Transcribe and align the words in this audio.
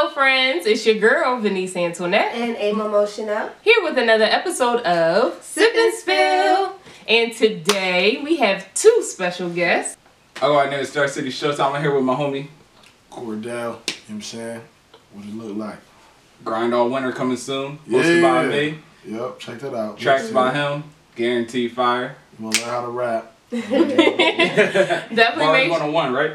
Hello, 0.00 0.10
friends. 0.10 0.64
It's 0.64 0.86
your 0.86 0.94
girl, 0.94 1.40
Venice 1.40 1.74
Antoinette, 1.74 2.32
And 2.32 2.54
Ava 2.56 2.84
Motional. 2.84 3.50
here 3.62 3.82
with 3.82 3.98
another 3.98 4.26
episode 4.26 4.80
of 4.82 5.42
Sip 5.42 5.74
and 5.74 5.92
Spill. 5.92 6.76
And 7.08 7.32
today 7.32 8.20
we 8.22 8.36
have 8.36 8.72
two 8.74 9.02
special 9.02 9.50
guests. 9.50 9.96
Oh, 10.40 10.56
I 10.56 10.66
go 10.66 10.66
out 10.66 10.70
there 10.70 10.84
Star 10.84 11.08
City 11.08 11.30
Showtime. 11.30 11.74
I'm 11.74 11.82
here 11.82 11.92
with 11.92 12.04
my 12.04 12.14
homie. 12.14 12.46
Cordell, 13.10 13.42
you 13.42 13.48
know 13.50 13.72
what 13.72 14.04
I'm 14.08 14.22
saying? 14.22 14.60
What 15.14 15.24
it 15.26 15.34
look 15.34 15.56
like. 15.56 15.78
Grind 16.44 16.72
All 16.74 16.88
Winter 16.88 17.10
coming 17.10 17.36
soon. 17.36 17.78
Hosted 17.88 18.22
by 18.22 18.44
Yeah. 18.44 18.48
me. 18.50 18.78
Yep, 19.04 19.40
check 19.40 19.58
that 19.58 19.74
out. 19.74 19.98
Tracks 19.98 20.22
Listen, 20.30 20.34
by 20.36 20.54
him. 20.54 20.84
Guaranteed 21.16 21.72
fire. 21.72 22.14
You 22.38 22.44
wanna 22.44 22.60
learn 22.60 22.68
how 22.70 22.82
to 22.82 22.88
rap? 22.92 23.32
Definitely 23.50 25.16
Bars 25.16 25.58
make, 25.58 25.70
101, 25.72 26.12
right? 26.12 26.32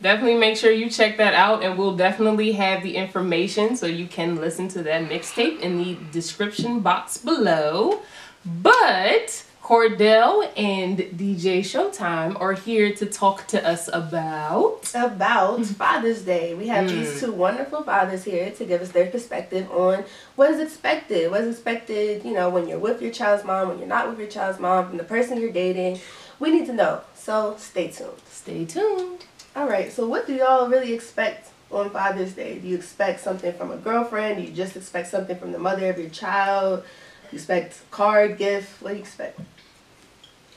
Definitely 0.00 0.38
make 0.38 0.56
sure 0.56 0.70
you 0.70 0.90
check 0.90 1.16
that 1.18 1.34
out, 1.34 1.62
and 1.62 1.78
we'll 1.78 1.96
definitely 1.96 2.52
have 2.52 2.82
the 2.82 2.96
information 2.96 3.76
so 3.76 3.86
you 3.86 4.06
can 4.06 4.36
listen 4.36 4.68
to 4.68 4.82
that 4.84 5.08
mixtape 5.08 5.60
in 5.60 5.78
the 5.78 5.96
description 6.12 6.80
box 6.80 7.18
below. 7.18 8.00
But 8.44 9.44
Cordell 9.68 10.50
and 10.56 10.96
DJ 10.96 11.60
Showtime 11.60 12.40
are 12.40 12.54
here 12.54 12.94
to 12.94 13.04
talk 13.04 13.46
to 13.48 13.68
us 13.68 13.90
about. 13.92 14.90
About 14.94 15.62
Father's 15.66 16.22
Day. 16.22 16.54
We 16.54 16.68
have 16.68 16.88
these 16.88 17.08
mm. 17.08 17.20
two 17.20 17.32
wonderful 17.32 17.82
fathers 17.82 18.24
here 18.24 18.50
to 18.52 18.64
give 18.64 18.80
us 18.80 18.92
their 18.92 19.10
perspective 19.10 19.70
on 19.70 20.04
what 20.36 20.50
is 20.52 20.60
expected. 20.60 21.30
What 21.30 21.42
is 21.42 21.56
expected, 21.56 22.24
you 22.24 22.32
know, 22.32 22.48
when 22.48 22.66
you're 22.66 22.78
with 22.78 23.02
your 23.02 23.12
child's 23.12 23.44
mom, 23.44 23.68
when 23.68 23.78
you're 23.78 23.86
not 23.86 24.08
with 24.08 24.18
your 24.18 24.28
child's 24.28 24.58
mom, 24.58 24.88
from 24.88 24.96
the 24.96 25.04
person 25.04 25.38
you're 25.38 25.52
dating. 25.52 26.00
We 26.40 26.50
need 26.50 26.64
to 26.66 26.72
know. 26.72 27.02
So 27.14 27.56
stay 27.58 27.88
tuned. 27.88 28.12
Stay 28.30 28.64
tuned. 28.64 29.26
All 29.58 29.68
right, 29.68 29.90
so 29.90 30.06
what 30.06 30.24
do 30.24 30.34
y'all 30.34 30.68
really 30.68 30.92
expect 30.92 31.50
on 31.72 31.90
Father's 31.90 32.32
Day? 32.34 32.60
Do 32.60 32.68
you 32.68 32.76
expect 32.76 33.18
something 33.18 33.52
from 33.54 33.72
a 33.72 33.76
girlfriend? 33.76 34.36
Do 34.36 34.42
you 34.44 34.54
just 34.54 34.76
expect 34.76 35.08
something 35.08 35.36
from 35.36 35.50
the 35.50 35.58
mother 35.58 35.90
of 35.90 35.98
your 35.98 36.10
child? 36.10 36.82
Do 36.82 37.28
you 37.32 37.38
expect 37.38 37.80
card, 37.90 38.38
gift? 38.38 38.80
What 38.80 38.90
do 38.90 38.94
you 38.94 39.00
expect? 39.02 39.40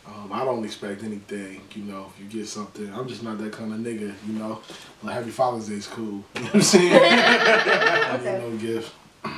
Um, 0.05 0.29
I 0.31 0.45
don't 0.45 0.63
expect 0.63 1.01
anything, 1.01 1.61
you 1.73 1.85
know, 1.85 2.11
if 2.13 2.21
you 2.21 2.29
get 2.29 2.47
something. 2.47 2.93
I'm 2.93 3.07
just 3.07 3.23
not 3.23 3.39
that 3.39 3.51
kind 3.51 3.73
of 3.73 3.79
nigga, 3.79 4.13
you 4.27 4.33
know. 4.33 4.61
Like 5.01 5.15
Happy 5.15 5.31
Father's 5.31 5.67
Day 5.67 5.75
is 5.75 5.87
cool. 5.87 6.23
You 6.35 6.41
know 6.41 6.45
what 6.45 6.55
I'm 6.55 6.61
saying? 6.61 6.93
Okay. 6.93 8.39
need 8.39 8.51
no 8.51 8.57
gift. 8.57 8.93
I, 9.25 9.33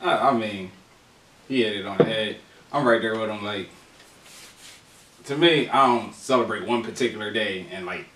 I 0.00 0.32
mean, 0.32 0.70
he 1.48 1.64
hit 1.64 1.78
it 1.78 1.86
on 1.86 1.98
the 1.98 2.04
head. 2.04 2.36
I'm 2.72 2.86
right 2.86 3.02
there 3.02 3.18
with 3.18 3.30
him. 3.30 3.44
Like, 3.44 3.68
to 5.24 5.36
me, 5.36 5.68
I 5.70 5.86
don't 5.86 6.14
celebrate 6.14 6.68
one 6.68 6.84
particular 6.84 7.32
day 7.32 7.66
and, 7.72 7.84
like, 7.84 8.06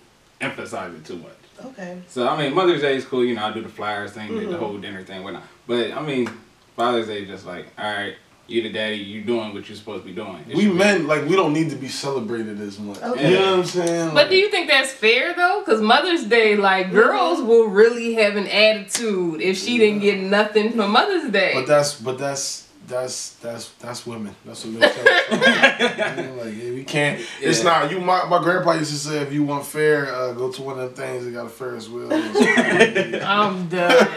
emphasize 0.41 0.93
it 0.93 1.05
too 1.05 1.17
much. 1.17 1.31
Okay. 1.63 2.01
So, 2.07 2.27
I 2.27 2.37
mean, 2.41 2.53
Mother's 2.55 2.81
Day 2.81 2.95
is 2.95 3.05
cool. 3.05 3.23
You 3.23 3.35
know, 3.35 3.45
I 3.45 3.53
do 3.53 3.61
the 3.61 3.69
flyers 3.69 4.11
thing, 4.11 4.29
Mm-hmm. 4.31 4.51
the 4.51 4.57
whole 4.57 4.77
dinner 4.77 5.03
thing, 5.03 5.23
whatnot. 5.23 5.43
But, 5.67 5.91
I 5.91 6.01
mean, 6.01 6.29
Father's 6.75 7.07
Day 7.07 7.21
is 7.23 7.27
just 7.29 7.45
like, 7.45 7.67
all 7.77 7.85
right, 7.93 8.15
you 8.47 8.63
the 8.63 8.69
daddy, 8.69 8.95
you 8.97 9.21
doing 9.21 9.53
what 9.53 9.69
you're 9.69 9.77
supposed 9.77 10.03
to 10.03 10.09
be 10.09 10.15
doing. 10.15 10.43
It 10.49 10.55
We 10.55 10.63
should 10.63 10.71
be- 10.73 10.77
men, 10.77 11.07
like, 11.07 11.23
we 11.25 11.35
don't 11.35 11.53
need 11.53 11.69
to 11.69 11.75
be 11.77 11.87
celebrated 11.87 12.59
as 12.59 12.79
much. 12.79 13.01
Okay. 13.01 13.29
You 13.31 13.39
know 13.39 13.51
what 13.51 13.59
I'm 13.59 13.65
saying? 13.65 14.13
But 14.13 14.29
do 14.29 14.35
you 14.35 14.49
think 14.49 14.67
that's 14.69 14.91
fair 14.91 15.33
though? 15.35 15.61
Because 15.63 15.81
Mother's 15.81 16.25
Day, 16.25 16.55
like 16.57 16.91
girls 16.91 17.39
will 17.41 17.67
really 17.67 18.15
have 18.15 18.35
an 18.35 18.47
attitude 18.47 19.39
if 19.41 19.57
she 19.57 19.77
didn't 19.77 20.01
get 20.01 20.19
nothing 20.19 20.71
for 20.73 20.87
Mother's 20.87 21.31
Day. 21.31 21.51
But 21.53 21.67
that's 21.67 21.93
but 21.93 22.17
that's 22.17 22.67
that's 22.87 23.31
that's 23.35 23.69
that's 23.73 24.05
women. 24.05 24.35
That's 24.45 24.65
what 24.65 24.73
men 24.73 24.81
tell 24.81 25.07
us. 25.07 25.31
like 26.45 26.55
yeah, 26.57 26.71
we 26.71 26.83
can't. 26.83 27.21
It's 27.39 27.63
not 27.63 27.91
you. 27.91 27.99
My, 27.99 28.25
my 28.25 28.41
grandpa 28.41 28.73
used 28.73 28.91
to 28.91 28.97
say, 28.97 29.21
if 29.21 29.31
you 29.31 29.43
want 29.43 29.65
fair, 29.65 30.13
uh, 30.13 30.33
go 30.33 30.51
to 30.51 30.61
one 30.61 30.79
of 30.79 30.95
them 30.95 31.05
things 31.07 31.25
that 31.25 31.31
got 31.31 31.45
a 31.45 31.49
Ferris 31.49 31.87
wheel. 31.87 32.11
I'm 33.23 33.67
done. 33.69 34.07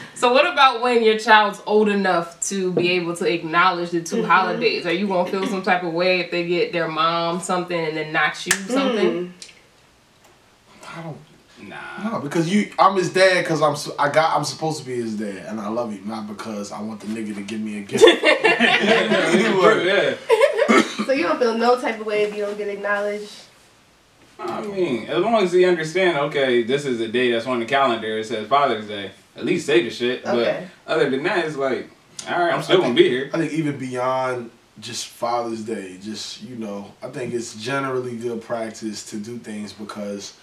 so 0.14 0.32
what 0.32 0.46
about 0.50 0.82
when 0.82 1.02
your 1.02 1.18
child's 1.18 1.62
old 1.66 1.88
enough 1.88 2.40
to 2.48 2.72
be 2.72 2.90
able 2.92 3.16
to 3.16 3.32
acknowledge 3.32 3.90
the 3.90 4.02
2 4.02 4.24
holidays? 4.24 4.86
Are 4.86 4.92
you 4.92 5.06
gonna 5.06 5.30
feel 5.30 5.46
some 5.46 5.62
type 5.62 5.82
of 5.82 5.92
way 5.92 6.20
if 6.20 6.30
they 6.30 6.46
get 6.46 6.72
their 6.72 6.88
mom 6.88 7.40
something 7.40 7.78
and 7.78 7.96
then 7.96 8.12
not 8.12 8.44
you 8.44 8.52
something? 8.52 9.32
I 10.86 11.02
don't 11.02 11.29
Nah. 11.62 12.10
know 12.10 12.20
because 12.20 12.52
you. 12.52 12.72
I'm 12.78 12.96
his 12.96 13.12
dad 13.12 13.42
because 13.42 13.62
I'm. 13.62 13.76
I 13.98 14.10
got. 14.12 14.36
I'm 14.36 14.44
supposed 14.44 14.80
to 14.80 14.86
be 14.86 14.96
his 14.96 15.16
dad, 15.16 15.46
and 15.46 15.60
I 15.60 15.68
love 15.68 15.92
him 15.92 16.06
not 16.08 16.26
because 16.26 16.72
I 16.72 16.80
want 16.80 17.00
the 17.00 17.06
nigga 17.06 17.34
to 17.34 17.42
give 17.42 17.60
me 17.60 17.78
a 17.78 17.82
gift. 17.82 18.04
yeah. 18.22 20.16
So 21.06 21.12
you 21.12 21.24
don't 21.24 21.38
feel 21.38 21.58
no 21.58 21.80
type 21.80 21.98
of 21.98 22.06
way 22.06 22.22
if 22.22 22.36
you 22.36 22.44
don't 22.44 22.56
get 22.56 22.68
acknowledged? 22.68 23.32
I 24.38 24.62
mean, 24.62 25.06
as 25.06 25.18
long 25.18 25.42
as 25.42 25.52
he 25.52 25.64
understand, 25.64 26.16
okay, 26.18 26.62
this 26.62 26.86
is 26.86 27.00
a 27.00 27.08
day 27.08 27.32
that's 27.32 27.46
on 27.46 27.60
the 27.60 27.66
calendar. 27.66 28.18
It 28.18 28.26
says 28.26 28.46
Father's 28.46 28.86
Day. 28.86 29.10
At 29.36 29.44
least 29.44 29.66
say 29.66 29.82
the 29.82 29.90
shit. 29.90 30.24
Okay. 30.24 30.68
But 30.84 30.92
other 30.92 31.10
than 31.10 31.22
that, 31.24 31.44
it's 31.46 31.56
like, 31.56 31.90
all 32.28 32.38
right, 32.38 32.52
I'm 32.52 32.62
still 32.62 32.80
gonna 32.80 32.94
be 32.94 33.08
here. 33.08 33.30
I 33.32 33.38
think 33.38 33.52
even 33.52 33.78
beyond 33.78 34.50
just 34.78 35.08
Father's 35.08 35.62
Day, 35.62 35.98
just 36.00 36.42
you 36.42 36.56
know, 36.56 36.94
I 37.02 37.08
think 37.08 37.34
it's 37.34 37.54
generally 37.54 38.16
good 38.16 38.40
practice 38.40 39.08
to 39.10 39.16
do 39.16 39.38
things 39.38 39.72
because 39.72 40.34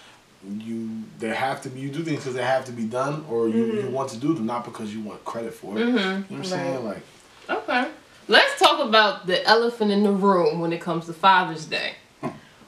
you 0.60 1.04
they 1.20 1.30
have 1.30 1.62
to 1.64 1.70
be 1.70 1.80
you 1.82 1.90
do 1.90 2.04
things 2.04 2.20
because 2.20 2.36
they 2.36 2.44
have 2.44 2.66
to 2.66 2.72
be 2.72 2.84
done 2.86 3.26
or 3.30 3.48
you, 3.50 3.66
you 3.82 3.90
want 3.90 4.10
to 4.12 4.18
do 4.18 4.34
them 4.34 4.46
not 4.46 4.64
because 4.66 4.94
you 4.94 5.02
want 5.02 5.24
credit 5.26 5.54
for 5.54 5.78
it. 5.78 5.80
You 5.88 5.92
know 5.94 6.00
Mm-hmm. 6.00 6.34
what 6.34 6.38
I'm 6.40 6.44
saying? 6.46 6.86
Like 6.86 7.02
Okay. 7.50 7.88
Let's 8.30 8.60
talk 8.60 8.86
about 8.86 9.26
the 9.26 9.46
elephant 9.48 9.92
in 9.92 10.04
the 10.04 10.12
room 10.12 10.60
when 10.60 10.74
it 10.74 10.82
comes 10.82 11.06
to 11.06 11.14
Father's 11.14 11.66
Day. 11.66 11.94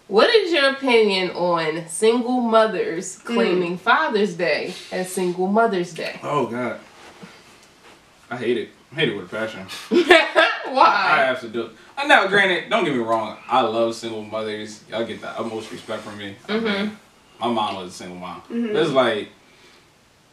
What 0.07 0.29
is 0.34 0.51
your 0.51 0.69
opinion 0.72 1.31
on 1.31 1.88
single 1.88 2.39
mothers 2.41 3.18
claiming 3.19 3.78
Father's 3.78 4.35
Day 4.35 4.73
as 4.91 5.12
single 5.12 5.47
Mother's 5.47 5.94
Day? 5.94 6.19
Oh 6.23 6.47
God. 6.47 6.79
I 8.31 8.38
hate 8.38 8.57
it. 8.57 8.69
I 8.91 8.95
hate 8.95 9.09
it 9.09 9.16
with 9.16 9.25
a 9.25 9.29
passion. 9.35 9.66
Why? 9.89 10.06
I 10.06 10.72
Why? 10.73 11.23
absolutely. 11.29 11.75
Uh, 11.97 12.06
Now, 12.07 12.28
granted, 12.28 12.69
don't 12.69 12.85
get 12.85 12.94
me 12.95 13.00
wrong. 13.01 13.38
I 13.47 13.62
love 13.62 13.95
single 13.95 14.23
mothers. 14.23 14.84
Y'all 14.89 15.06
get 15.06 15.19
the 15.22 15.29
utmost 15.29 15.72
respect 15.72 16.01
from 16.03 16.18
me. 16.18 16.35
I 16.47 16.59
mean, 16.59 16.97
my 17.39 17.47
mom 17.50 17.75
was 17.75 17.91
a 17.91 17.95
single 17.95 18.17
mom. 18.17 18.41
But 18.50 18.75
it's 18.75 18.91
like, 18.91 19.29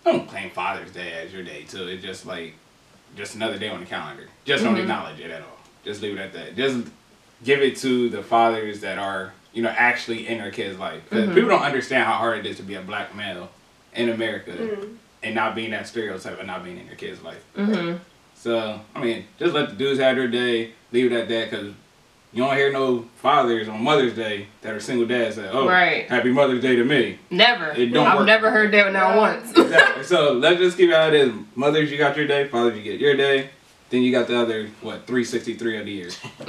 don't 0.04 0.28
claim 0.28 0.50
Father's 0.50 0.92
Day 0.92 1.12
as 1.12 1.32
your 1.32 1.42
day 1.42 1.64
too. 1.64 1.86
It's 1.88 2.02
just 2.02 2.26
like, 2.26 2.54
just 3.16 3.34
another 3.34 3.58
day 3.58 3.68
on 3.68 3.80
the 3.80 3.86
calendar. 3.86 4.28
Just 4.44 4.62
don't 4.62 4.74
mm-hmm. 4.74 4.82
acknowledge 4.82 5.20
it 5.20 5.30
at 5.30 5.42
all. 5.42 5.58
Just 5.84 6.02
leave 6.02 6.16
it 6.16 6.20
at 6.20 6.32
that. 6.32 6.56
Just 6.56 6.88
give 7.44 7.60
it 7.60 7.76
to 7.78 8.08
the 8.08 8.22
fathers 8.22 8.80
that 8.80 8.98
are, 8.98 9.32
you 9.52 9.62
know, 9.62 9.68
actually 9.70 10.26
in 10.26 10.38
their 10.38 10.50
kids' 10.50 10.78
life. 10.78 11.08
'Cause 11.08 11.24
mm-hmm. 11.24 11.34
people 11.34 11.50
don't 11.50 11.62
understand 11.62 12.04
how 12.04 12.14
hard 12.14 12.38
it 12.38 12.46
is 12.46 12.56
to 12.56 12.62
be 12.62 12.74
a 12.74 12.82
black 12.82 13.14
male 13.14 13.50
in 13.94 14.10
America 14.10 14.50
mm-hmm. 14.50 14.94
and 15.22 15.34
not 15.34 15.54
being 15.54 15.70
that 15.70 15.86
stereotype 15.86 16.38
and 16.38 16.46
not 16.46 16.62
being 16.64 16.78
in 16.78 16.86
your 16.86 16.96
kids' 16.96 17.22
life. 17.22 17.44
Mm-hmm. 17.56 17.96
So, 18.34 18.80
I 18.94 19.02
mean, 19.02 19.24
just 19.38 19.54
let 19.54 19.70
the 19.70 19.76
dudes 19.76 19.98
have 19.98 20.16
their 20.16 20.28
day, 20.28 20.72
leave 20.92 21.10
it 21.10 21.16
at 21.16 21.28
that, 21.28 21.50
because 21.50 21.72
you 22.36 22.44
don't 22.44 22.54
hear 22.54 22.70
no 22.70 23.06
fathers 23.16 23.66
on 23.66 23.82
Mother's 23.82 24.12
Day 24.14 24.46
that 24.60 24.74
are 24.74 24.80
single 24.80 25.06
dads 25.06 25.36
say, 25.36 25.48
oh, 25.50 25.66
Right. 25.66 26.06
happy 26.08 26.30
Mother's 26.30 26.60
Day 26.60 26.76
to 26.76 26.84
me. 26.84 27.18
Never. 27.30 27.70
It 27.70 27.86
don't 27.94 28.06
I've 28.06 28.18
work. 28.18 28.26
never 28.26 28.50
heard 28.50 28.72
that 28.72 28.92
not 28.92 29.14
No. 29.14 29.20
once. 29.22 29.50
Exactly. 29.58 30.04
so, 30.04 30.34
let's 30.34 30.58
just 30.58 30.76
keep 30.76 30.90
it 30.90 30.94
how 30.94 31.08
it 31.08 31.14
is. 31.14 31.32
Mothers, 31.54 31.90
you 31.90 31.96
got 31.96 32.14
your 32.16 32.26
day. 32.26 32.46
Fathers, 32.46 32.76
you 32.76 32.82
get 32.84 33.00
your 33.00 33.16
day. 33.16 33.48
Then 33.88 34.02
you 34.02 34.12
got 34.12 34.26
the 34.26 34.38
other, 34.38 34.68
what, 34.82 35.06
363 35.06 35.78
of 35.78 35.86
the 35.86 35.92
year. 35.92 36.10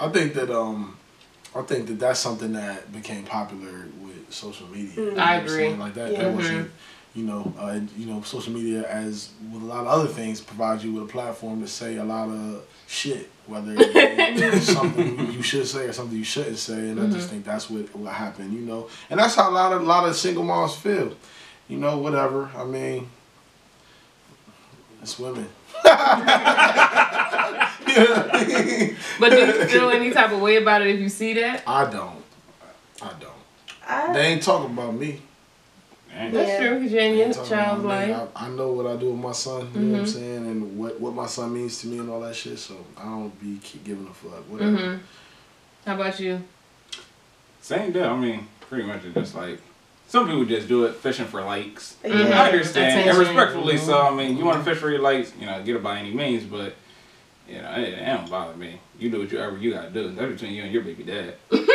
I 0.00 0.08
think 0.12 0.34
that 0.34 0.50
um 0.50 0.96
I 1.54 1.62
think 1.62 1.86
that 1.86 1.98
that's 1.98 2.20
something 2.20 2.52
that 2.54 2.92
became 2.92 3.24
popular 3.24 3.86
with 4.00 4.32
social 4.32 4.66
media. 4.68 4.92
You 4.96 5.10
know 5.12 5.22
I 5.22 5.36
what 5.38 5.44
agree. 5.46 5.56
saying? 5.58 5.78
Like 5.78 5.94
that, 5.94 6.12
Yeah. 6.12 6.22
that 6.24 6.34
wasn't 6.34 6.70
you 7.14 7.24
know, 7.24 7.52
uh, 7.58 7.80
you 7.96 8.06
know, 8.06 8.22
social 8.22 8.52
media 8.52 8.88
as 8.88 9.30
with 9.52 9.62
a 9.62 9.66
lot 9.66 9.80
of 9.80 9.86
other 9.88 10.08
things 10.08 10.40
provides 10.40 10.84
you 10.84 10.92
with 10.92 11.04
a 11.04 11.06
platform 11.06 11.60
to 11.62 11.68
say 11.68 11.96
a 11.96 12.04
lot 12.04 12.28
of 12.28 12.64
shit, 12.86 13.30
whether 13.46 13.74
it's 13.76 14.66
something 14.72 15.32
you 15.32 15.42
should 15.42 15.66
say 15.66 15.86
or 15.86 15.92
something 15.92 16.16
you 16.16 16.24
shouldn't 16.24 16.58
say, 16.58 16.90
and 16.90 17.00
I 17.00 17.06
just 17.06 17.30
think 17.30 17.44
that's 17.44 17.70
what 17.70 17.94
what 17.96 18.12
happened, 18.12 18.52
you 18.52 18.60
know, 18.60 18.88
and 19.10 19.18
that's 19.18 19.34
how 19.34 19.50
a 19.50 19.52
lot 19.52 19.72
of 19.72 19.82
a 19.82 19.84
lot 19.84 20.08
of 20.08 20.16
single 20.16 20.44
moms 20.44 20.76
feel, 20.76 21.14
you 21.68 21.78
know, 21.78 21.98
whatever. 21.98 22.50
I 22.56 22.64
mean, 22.64 23.08
it's 25.02 25.18
women. 25.18 25.48
But 29.18 29.30
do 29.30 29.36
you 29.38 29.64
feel 29.66 29.90
any 29.90 30.10
type 30.12 30.32
of 30.32 30.40
way 30.40 30.56
about 30.56 30.82
it 30.82 30.94
if 30.94 31.00
you 31.00 31.08
see 31.08 31.34
that? 31.34 31.62
I 31.66 31.90
don't. 31.90 32.22
I 33.02 33.12
don't. 33.20 33.32
I, 33.86 34.12
They 34.12 34.26
ain't 34.26 34.42
talking 34.42 34.72
about 34.72 34.94
me. 34.94 35.22
Man. 36.08 36.32
That's 36.32 36.48
Yeah. 36.48 36.58
true, 36.68 36.78
because 36.78 36.92
you're 36.92 37.02
in 37.02 37.12
They 37.12 37.16
your 37.18 37.26
ain't 37.26 37.34
talking 37.34 37.50
child's 37.50 37.84
life. 37.84 38.28
I, 38.36 38.46
I 38.46 38.48
know 38.50 38.72
what 38.72 38.86
I 38.86 38.96
do 38.96 39.10
with 39.10 39.20
my 39.20 39.32
son. 39.32 39.68
You 39.74 39.80
know 39.80 39.92
what 39.92 40.00
I'm 40.00 40.06
saying, 40.06 40.36
and 40.46 40.78
what 40.78 41.00
what 41.00 41.14
my 41.14 41.26
son 41.26 41.52
means 41.54 41.80
to 41.82 41.86
me 41.88 41.98
and 41.98 42.08
all 42.10 42.20
that 42.20 42.34
shit. 42.34 42.58
So 42.58 42.74
I 42.96 43.04
don't 43.04 43.40
be 43.40 43.58
keep 43.62 43.84
giving 43.84 44.06
a 44.06 44.14
fuck. 44.14 44.44
Whatever. 44.50 44.70
Mm-hmm. 44.76 44.98
How 45.86 45.94
about 45.94 46.18
you? 46.20 46.42
Same 47.60 47.92
deal. 47.92 48.04
I 48.04 48.16
mean, 48.16 48.48
pretty 48.60 48.84
much 48.84 49.04
it's 49.04 49.14
just 49.14 49.34
like, 49.34 49.60
some 50.06 50.26
people 50.26 50.44
just 50.44 50.68
do 50.68 50.84
it 50.86 50.94
fishing 50.96 51.26
for 51.26 51.42
likes. 51.42 51.96
Yeah. 52.04 52.12
I 52.42 52.50
understand, 52.50 53.00
and 53.00 53.10
Attention. 53.10 53.18
respectfully 53.36 53.76
so. 53.76 54.06
I 54.06 54.14
mean, 54.14 54.36
you 54.36 54.44
want 54.44 54.64
to 54.64 54.70
fish 54.70 54.80
for 54.80 54.90
your 54.90 55.00
likes, 55.02 55.32
you 55.38 55.46
know, 55.46 55.62
get 55.62 55.76
it 55.76 55.82
by 55.82 55.98
any 55.98 56.12
means, 56.14 56.44
but 56.44 56.74
you 57.48 57.60
know, 57.60 57.70
it, 57.72 57.94
it 57.94 58.04
don't 58.06 58.28
bother 58.30 58.56
me. 58.56 58.80
You 58.98 59.10
do 59.10 59.20
whatever 59.20 59.56
you 59.58 59.72
gotta 59.72 59.90
do. 59.90 60.10
That's 60.10 60.32
between 60.32 60.52
you 60.54 60.62
and 60.62 60.72
your 60.72 60.82
baby 60.82 61.04
dad. 61.04 61.34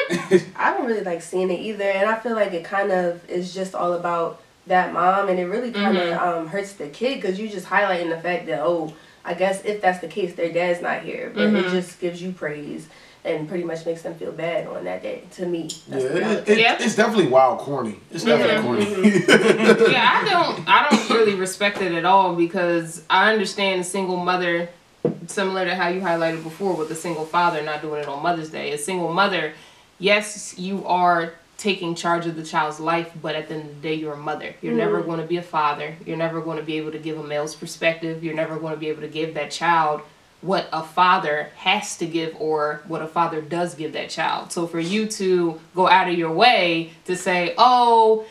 I 0.55 0.73
don't 0.75 0.85
really 0.85 1.03
like 1.03 1.21
seeing 1.21 1.50
it 1.51 1.59
either, 1.59 1.83
and 1.85 2.09
I 2.09 2.17
feel 2.19 2.33
like 2.35 2.53
it 2.53 2.63
kind 2.63 2.91
of 2.91 3.27
is 3.29 3.53
just 3.53 3.75
all 3.75 3.94
about 3.94 4.41
that 4.67 4.94
mom, 4.94 5.29
and 5.29 5.39
it 5.39 5.45
really 5.45 5.71
kind 5.71 5.97
of 5.97 6.13
um, 6.13 6.47
hurts 6.47 6.73
the 6.73 6.88
kid 6.88 7.21
because 7.21 7.39
you 7.39 7.50
just 7.50 7.67
highlighting 7.67 8.09
the 8.09 8.19
fact 8.19 8.45
that 8.47 8.59
oh, 8.61 8.94
I 9.25 9.33
guess 9.33 9.63
if 9.65 9.81
that's 9.81 10.00
the 10.00 10.07
case, 10.07 10.35
their 10.35 10.51
dad's 10.51 10.81
not 10.81 11.01
here, 11.01 11.31
but 11.33 11.44
it 11.44 11.65
Mhm. 11.65 11.71
just 11.71 12.00
gives 12.00 12.21
you 12.21 12.31
praise 12.31 12.88
and 13.25 13.47
pretty 13.47 13.63
much 13.63 13.85
makes 13.85 14.01
them 14.01 14.13
feel 14.15 14.33
bad 14.33 14.67
on 14.67 14.83
that 14.83 15.01
day. 15.01 15.23
To 15.35 15.45
me, 15.45 15.69
Yeah, 15.88 15.97
that's 15.97 16.03
the 16.03 16.31
it, 16.41 16.50
it, 16.50 16.59
Yeah. 16.59 16.77
it's 16.79 16.95
definitely 16.95 17.27
wild 17.27 17.59
corny. 17.59 17.95
It's 18.11 18.25
definitely 18.25 18.85
Mhm. 18.85 19.25
corny. 19.25 19.91
yeah, 19.94 20.09
I 20.21 20.29
don't 20.29 20.67
I 20.67 20.89
don't 20.89 21.09
really 21.09 21.35
respect 21.35 21.81
it 21.81 21.94
at 21.94 22.03
all 22.05 22.35
because 22.35 23.01
I 23.09 23.31
understand 23.31 23.79
a 23.81 23.83
single 23.85 24.17
mother 24.17 24.67
similar 25.27 25.63
to 25.65 25.73
how 25.75 25.88
you 25.88 26.01
highlighted 26.01 26.44
before 26.44 26.73
with 26.73 26.91
a 26.91 26.95
single 26.95 27.25
father 27.25 27.61
not 27.61 27.81
doing 27.81 28.01
it 28.01 28.07
on 28.09 28.21
Mother's 28.21 28.50
Day. 28.50 28.71
A 28.73 28.77
single 28.77 29.11
mother, 29.13 29.53
yes, 30.03 30.59
you 30.59 30.85
are 30.85 31.33
taking 31.57 31.95
charge 31.95 32.25
of 32.25 32.35
the 32.35 32.44
child's 32.44 32.79
life, 32.79 33.11
but 33.21 33.35
at 33.35 33.47
the 33.47 33.55
end 33.55 33.69
of 33.69 33.75
the 33.75 33.81
day 33.81 33.94
you're 33.94 34.13
a 34.13 34.17
mother. 34.17 34.53
You're 34.61 34.73
never 34.73 35.01
going 35.01 35.21
to 35.21 35.25
be 35.25 35.38
a 35.38 35.41
father. 35.41 35.95
You're 36.05 36.17
never 36.17 36.41
going 36.41 36.57
to 36.57 36.63
be 36.63 36.77
able 36.77 36.91
to 36.91 37.00
give 37.00 37.17
a 37.17 37.23
male's 37.23 37.55
perspective. 37.55 38.21
You're 38.23 38.35
never 38.35 38.59
going 38.59 38.73
to 38.73 38.79
be 38.79 38.89
able 38.89 39.01
to 39.01 39.07
give 39.07 39.35
that 39.35 39.50
child 39.51 40.01
what 40.41 40.67
a 40.73 40.83
father 40.83 41.50
has 41.55 41.95
to 41.97 42.05
give 42.05 42.35
or 42.38 42.83
what 42.88 43.01
a 43.01 43.07
father 43.07 43.39
does 43.39 43.75
give 43.75 43.94
that 43.94 44.09
child. 44.09 44.51
So 44.51 44.67
for 44.67 44.79
you 44.79 45.07
to 45.07 45.61
go 45.73 45.88
out 45.88 46.09
of 46.09 46.17
your 46.17 46.33
way 46.33 46.91
to 47.05 47.15
say, 47.15 47.53
"Oh, 47.57 48.25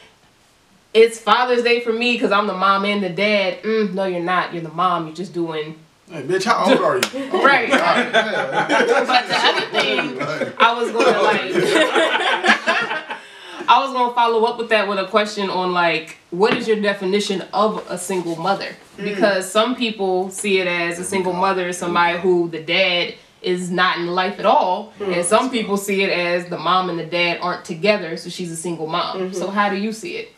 it's 0.93 1.19
Father's 1.19 1.63
Day 1.63 1.81
for 1.81 1.93
me 1.93 2.13
because 2.13 2.33
I'm 2.33 2.47
the 2.47 2.53
mom 2.53 2.85
and 2.85 3.03
the 3.03 3.09
dad. 3.09 3.63
Mm, 3.63 3.95
no, 3.95 4.05
you're 4.05 4.21
not. 4.21 4.53
You're 4.53 4.63
the 4.63 4.69
mom. 4.69 5.07
You're 5.07 5.17
just 5.17 5.33
doing. 5.33 5.79
Hey, 6.13 6.23
bitch, 6.25 6.45
how 6.45 6.67
old 6.71 6.79
are 6.81 6.97
you? 6.97 7.03
Oh, 7.33 7.43
Right. 7.43 7.71
God. 7.71 8.13
But 8.13 9.29
the 9.29 9.37
other 9.39 9.67
thing, 9.69 10.55
I 10.59 10.73
was 10.75 10.91
gonna 10.93 11.23
like. 11.23 11.53
I 13.69 13.79
was 13.83 13.93
gonna 13.95 14.13
follow 14.15 14.45
up 14.45 14.59
with 14.59 14.69
that 14.71 14.87
with 14.89 14.99
a 14.99 15.07
question 15.07 15.49
on 15.49 15.73
like, 15.73 16.19
what 16.31 16.55
is 16.55 16.69
your 16.69 16.81
definition 16.81 17.43
of 17.55 17.83
a 17.89 17.97
single 17.97 18.37
mother? 18.37 18.77
Mm. 18.99 19.05
Because 19.05 19.51
some 19.51 19.75
people 19.75 20.29
see 20.31 20.59
it 20.59 20.67
as 20.67 20.99
a 20.99 21.05
single 21.05 21.33
mother 21.33 21.69
is 21.69 21.79
somebody 21.79 22.19
who 22.19 22.51
the 22.51 22.61
dad 22.63 23.15
is 23.41 23.71
not 23.71 23.97
in 23.99 24.09
life 24.09 24.39
at 24.39 24.45
all, 24.45 24.93
mm. 24.99 25.17
and 25.17 25.25
some 25.25 25.49
people 25.51 25.79
see 25.79 26.03
it 26.03 26.11
as 26.11 26.47
the 26.51 26.59
mom 26.59 26.91
and 26.91 26.99
the 26.99 27.07
dad 27.07 27.39
aren't 27.41 27.65
together, 27.65 28.17
so 28.19 28.29
she's 28.29 28.51
a 28.53 28.57
single 28.57 28.87
mom. 28.87 29.17
Mm-hmm. 29.19 29.33
So 29.35 29.49
how 29.51 29.71
do 29.71 29.77
you 29.77 29.93
see 29.93 30.17
it? 30.17 30.33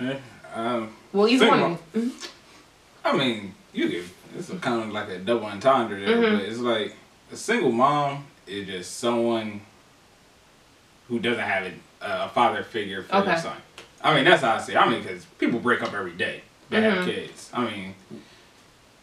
Yeah, 0.00 0.18
uh, 0.54 0.60
um, 0.60 0.92
Well, 1.12 1.26
either 1.28 1.46
Single 1.46 1.60
one. 1.60 1.70
mom. 1.70 1.78
Mm-hmm. 1.94 3.06
I 3.06 3.16
mean, 3.16 3.54
you 3.74 3.88
could. 3.88 4.04
It's 4.38 4.50
a 4.50 4.56
kind 4.56 4.82
of 4.82 4.90
like 4.90 5.08
a 5.10 5.18
double 5.18 5.46
entendre 5.46 6.00
there, 6.00 6.16
Mhm. 6.16 6.38
but 6.38 6.48
it's 6.48 6.58
like 6.60 6.96
a 7.32 7.36
single 7.36 7.70
mom 7.72 8.24
is 8.46 8.66
just 8.66 8.98
someone 8.98 9.60
who 11.08 11.18
doesn't 11.18 11.42
have 11.44 11.64
a, 11.66 11.72
a 12.02 12.28
father 12.30 12.62
figure 12.62 13.02
for 13.02 13.16
Okay. 13.16 13.26
their 13.26 13.38
son. 13.38 13.56
I 14.02 14.14
mean, 14.14 14.24
that's 14.24 14.42
how 14.42 14.56
I 14.56 14.60
see. 14.60 14.72
it. 14.72 14.76
I 14.76 14.88
mean, 14.88 15.02
because 15.02 15.24
people 15.38 15.60
break 15.60 15.82
up 15.82 15.92
every 15.94 16.12
day 16.12 16.42
that 16.70 16.82
have 16.82 16.98
Mhm. 16.98 17.04
kids. 17.06 17.50
I 17.52 17.64
mean, 17.64 17.94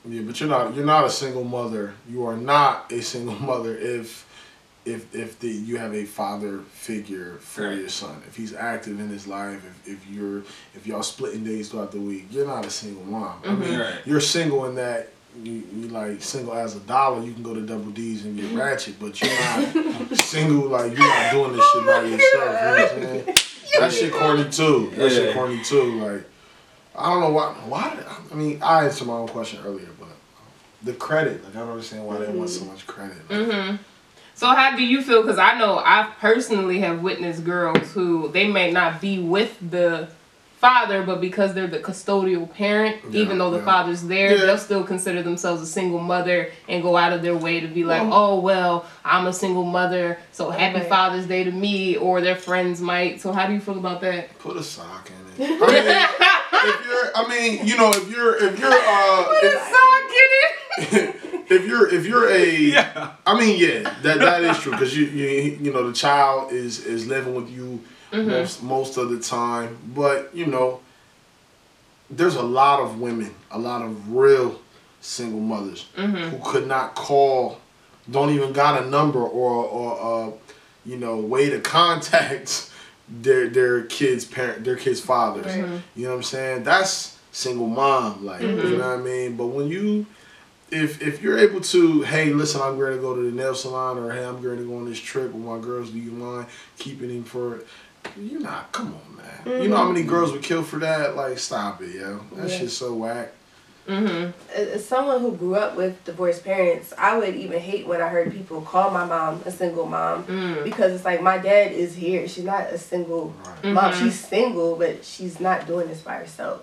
Yeah, 0.03 0.21
but 0.23 0.39
you're 0.39 0.49
not 0.49 0.73
you're 0.75 0.83
not 0.85 1.05
a 1.05 1.09
single 1.11 1.43
mother. 1.43 1.93
You 2.09 2.25
are 2.25 2.35
not 2.35 2.91
a 2.91 3.01
single 3.01 3.35
mother 3.51 3.77
if 3.77 4.25
if 4.85 5.13
if 5.15 5.39
the 5.39 5.47
you 5.49 5.77
have 5.77 5.93
a 5.93 6.05
father 6.05 6.59
figure 6.71 7.37
for 7.39 7.67
Right. 7.67 7.77
your 7.77 7.89
son. 7.89 8.21
If 8.27 8.35
he's 8.35 8.53
active 8.53 8.99
in 8.99 9.09
his 9.09 9.27
life, 9.27 9.61
if, 9.85 9.93
if 9.93 10.07
you're 10.09 10.39
if 10.73 10.87
y'all 10.87 11.03
splitting 11.03 11.43
days 11.43 11.69
throughout 11.69 11.91
the 11.91 11.99
week, 11.99 12.27
you're 12.31 12.47
not 12.47 12.65
a 12.65 12.69
single 12.69 13.03
mom. 13.03 13.39
I 13.43 13.47
mm-hmm. 13.47 13.61
mean, 13.61 13.79
Right. 13.79 13.95
you're 14.05 14.21
single 14.21 14.65
in 14.65 14.75
that 14.75 15.09
you, 15.43 15.63
you 15.73 15.87
like 15.87 16.21
single 16.21 16.53
as 16.53 16.75
a 16.75 16.79
dollar. 16.81 17.23
You 17.23 17.33
can 17.33 17.43
go 17.43 17.53
to 17.53 17.61
Double 17.61 17.91
D's 17.91 18.25
and 18.25 18.35
get 18.35 18.45
mm-hmm. 18.45 18.57
ratchet, 18.59 18.99
but 18.99 19.21
you're 19.21 19.29
not 19.31 20.17
single 20.19 20.67
like 20.67 20.91
you're 20.97 21.07
not 21.07 21.31
doing 21.31 21.53
this 21.53 21.71
shit 21.71 21.85
by 21.85 22.01
yourself. 22.03 22.33
You 22.33 22.39
know 22.39 22.71
what 22.71 22.79
I'm 22.81 23.01
saying? 23.01 23.35
That 23.79 23.93
shit 23.93 24.13
corny 24.13 24.49
too. 24.49 24.91
That 24.95 25.11
shit 25.11 25.27
Yeah. 25.27 25.33
corny 25.33 25.63
too. 25.63 26.01
Like 26.01 26.23
I 26.95 27.09
don't 27.11 27.21
know 27.21 27.29
why. 27.29 27.53
Why? 27.67 28.03
I 28.31 28.35
mean, 28.35 28.61
I 28.61 28.85
answered 28.85 29.07
my 29.07 29.13
own 29.13 29.27
question 29.27 29.59
earlier, 29.65 29.87
but 29.99 30.09
the 30.83 30.93
credit. 30.93 31.43
Like 31.43 31.55
I 31.55 31.59
don't 31.59 31.69
understand 31.69 32.05
why 32.05 32.17
they 32.17 32.31
want 32.33 32.49
so 32.49 32.61
mm-hmm. 32.61 32.71
much 32.71 32.87
credit. 32.87 33.17
Like, 33.29 33.39
Mm-hmm. 33.39 33.75
So 34.41 34.47
how 34.47 34.75
do 34.75 34.83
you 34.83 35.03
feel? 35.03 35.21
Because 35.21 35.37
I 35.37 35.55
know 35.59 35.77
I 35.77 36.09
personally 36.19 36.79
have 36.79 37.03
witnessed 37.03 37.43
girls 37.45 37.91
who 37.91 38.31
they 38.31 38.47
may 38.47 38.71
not 38.71 38.99
be 38.99 39.19
with 39.19 39.55
the 39.61 40.07
father, 40.57 41.03
but 41.03 41.21
because 41.21 41.53
they're 41.53 41.67
the 41.67 41.77
custodial 41.77 42.51
parent, 42.51 42.97
Yeah, 43.11 43.21
even 43.21 43.37
though 43.37 43.51
the 43.51 43.59
yeah. 43.59 43.65
father's 43.65 44.01
there, 44.01 44.31
Yeah. 44.31 44.45
they'll 44.45 44.57
still 44.57 44.83
consider 44.83 45.21
themselves 45.21 45.61
a 45.61 45.67
single 45.67 45.99
mother 45.99 46.49
and 46.67 46.81
go 46.81 46.97
out 46.97 47.13
of 47.13 47.21
their 47.21 47.35
way 47.37 47.59
to 47.59 47.67
be 47.67 47.83
like, 47.83 48.01
Well- 48.01 48.13
oh 48.31 48.39
well, 48.39 48.85
I'm 49.05 49.27
a 49.27 49.33
single 49.33 49.63
mother, 49.63 50.17
so 50.31 50.49
happy 50.49 50.79
Right. 50.79 50.89
Father's 50.89 51.27
Day 51.27 51.43
to 51.43 51.51
me, 51.51 51.97
or 51.97 52.19
their 52.19 52.35
friends 52.35 52.81
might. 52.81 53.21
So 53.21 53.31
how 53.33 53.45
do 53.45 53.53
you 53.53 53.59
feel 53.59 53.77
about 53.77 54.01
that? 54.01 54.39
Put 54.39 54.57
a 54.57 54.63
sock 54.63 55.07
in 55.37 55.45
it. 55.45 55.55
I 55.61 56.65
mean, 56.65 56.73
if 56.73 56.85
you're, 56.87 57.11
I 57.15 57.27
mean, 57.29 57.67
you 57.67 57.77
know, 57.77 57.91
if 57.91 58.09
you're, 58.09 58.37
if 58.43 58.59
you're, 58.59 58.73
uh, 58.73 59.23
put 59.23 59.43
a 59.43 59.59
if, 60.79 61.25
if 61.51 61.67
you're, 61.67 61.93
if 61.93 62.05
you're 62.05 62.29
a, 62.29 62.49
yeah. 62.55 63.11
I 63.25 63.39
mean, 63.39 63.59
yeah, 63.59 63.93
that 64.01 64.19
that 64.19 64.43
is 64.43 64.57
true 64.59 64.71
because 64.71 64.97
you, 64.97 65.05
you 65.05 65.57
you 65.61 65.73
know 65.73 65.87
the 65.87 65.93
child 65.93 66.51
is 66.51 66.85
is 66.85 67.07
living 67.07 67.35
with 67.35 67.49
you 67.49 67.81
mm-hmm. 68.11 68.29
most 68.29 68.63
most 68.63 68.97
of 68.97 69.09
the 69.09 69.19
time, 69.19 69.77
but 69.95 70.33
you 70.33 70.45
know, 70.45 70.79
there's 72.09 72.35
a 72.35 72.43
lot 72.43 72.79
of 72.79 72.99
women, 72.99 73.33
a 73.51 73.59
lot 73.59 73.81
of 73.81 74.13
real 74.13 74.59
single 75.01 75.39
mothers 75.39 75.87
mm-hmm. 75.95 76.15
who 76.15 76.51
could 76.51 76.67
not 76.67 76.95
call, 76.95 77.59
don't 78.09 78.29
even 78.29 78.53
got 78.53 78.81
a 78.81 78.89
number 78.89 79.19
or 79.19 79.65
or 79.65 80.27
uh, 80.27 80.31
you 80.85 80.97
know 80.97 81.17
way 81.17 81.49
to 81.49 81.59
contact 81.59 82.71
their 83.09 83.49
their 83.49 83.83
kids 83.83 84.25
parent 84.25 84.63
their 84.63 84.77
kids 84.77 85.01
fathers. 85.01 85.45
Right. 85.45 85.81
You 85.95 86.03
know 86.05 86.11
what 86.11 86.17
I'm 86.17 86.23
saying? 86.23 86.63
That's 86.63 87.17
single 87.31 87.67
mom, 87.67 88.25
like 88.25 88.41
you 88.41 88.47
mm-hmm. 88.47 88.77
know 88.77 88.89
what 88.89 88.99
I 88.99 89.01
mean. 89.01 89.35
But 89.37 89.47
when 89.47 89.67
you 89.67 90.05
if 90.71 91.01
if 91.01 91.21
you're 91.21 91.37
able 91.37 91.61
to, 91.61 92.01
hey, 92.03 92.31
listen, 92.33 92.61
I'm 92.61 92.77
going 92.77 92.95
to 92.95 93.01
go 93.01 93.15
to 93.15 93.21
the 93.21 93.31
nail 93.31 93.53
salon, 93.55 93.97
or 93.97 94.11
hey, 94.11 94.23
I'm 94.25 94.41
going 94.41 94.57
to 94.57 94.63
go 94.65 94.77
on 94.77 94.85
this 94.85 94.99
trip 94.99 95.31
with 95.33 95.43
my 95.43 95.59
girls. 95.59 95.89
Do 95.91 95.99
you 95.99 96.11
mind 96.11 96.47
keeping 96.77 97.09
him 97.09 97.23
for? 97.23 97.63
You're 98.19 98.39
not. 98.41 98.71
Come 98.71 98.95
on, 98.95 99.17
man. 99.17 99.61
You 99.63 99.69
know 99.69 99.77
how 99.77 99.91
many 99.91 100.03
girls 100.05 100.31
would 100.31 100.41
kill 100.43 100.63
for 100.63 100.79
that? 100.79 101.15
Like, 101.15 101.37
stop 101.37 101.81
it, 101.81 101.95
yo. 101.95 102.19
That 102.35 102.49
Yeah. 102.49 102.57
shit's 102.57 102.73
so 102.77 102.93
whack. 102.93 103.33
Mm-hmm. 103.87 104.31
As 104.55 104.85
someone 104.85 105.21
who 105.21 105.31
grew 105.35 105.55
up 105.55 105.75
with 105.75 106.03
divorced 106.05 106.43
parents, 106.43 106.93
I 106.97 107.17
would 107.17 107.35
even 107.35 107.59
hate 107.59 107.87
when 107.87 107.99
I 108.01 108.07
heard 108.09 108.31
people 108.31 108.61
call 108.61 108.91
my 108.91 109.05
mom 109.05 109.41
a 109.45 109.51
single 109.51 109.85
mom 109.87 110.23
Mm. 110.25 110.63
because 110.63 110.93
it's 110.93 111.03
like 111.05 111.21
my 111.21 111.37
dad 111.39 111.71
is 111.71 111.95
here. 111.95 112.27
She's 112.27 112.43
not 112.43 112.67
a 112.67 112.77
single 112.77 113.33
Right. 113.63 113.73
mom. 113.73 113.91
Mhm. 113.91 113.99
She's 114.03 114.19
single, 114.19 114.75
but 114.75 115.03
she's 115.03 115.39
not 115.39 115.65
doing 115.67 115.87
this 115.87 116.01
by 116.01 116.15
herself. 116.15 116.61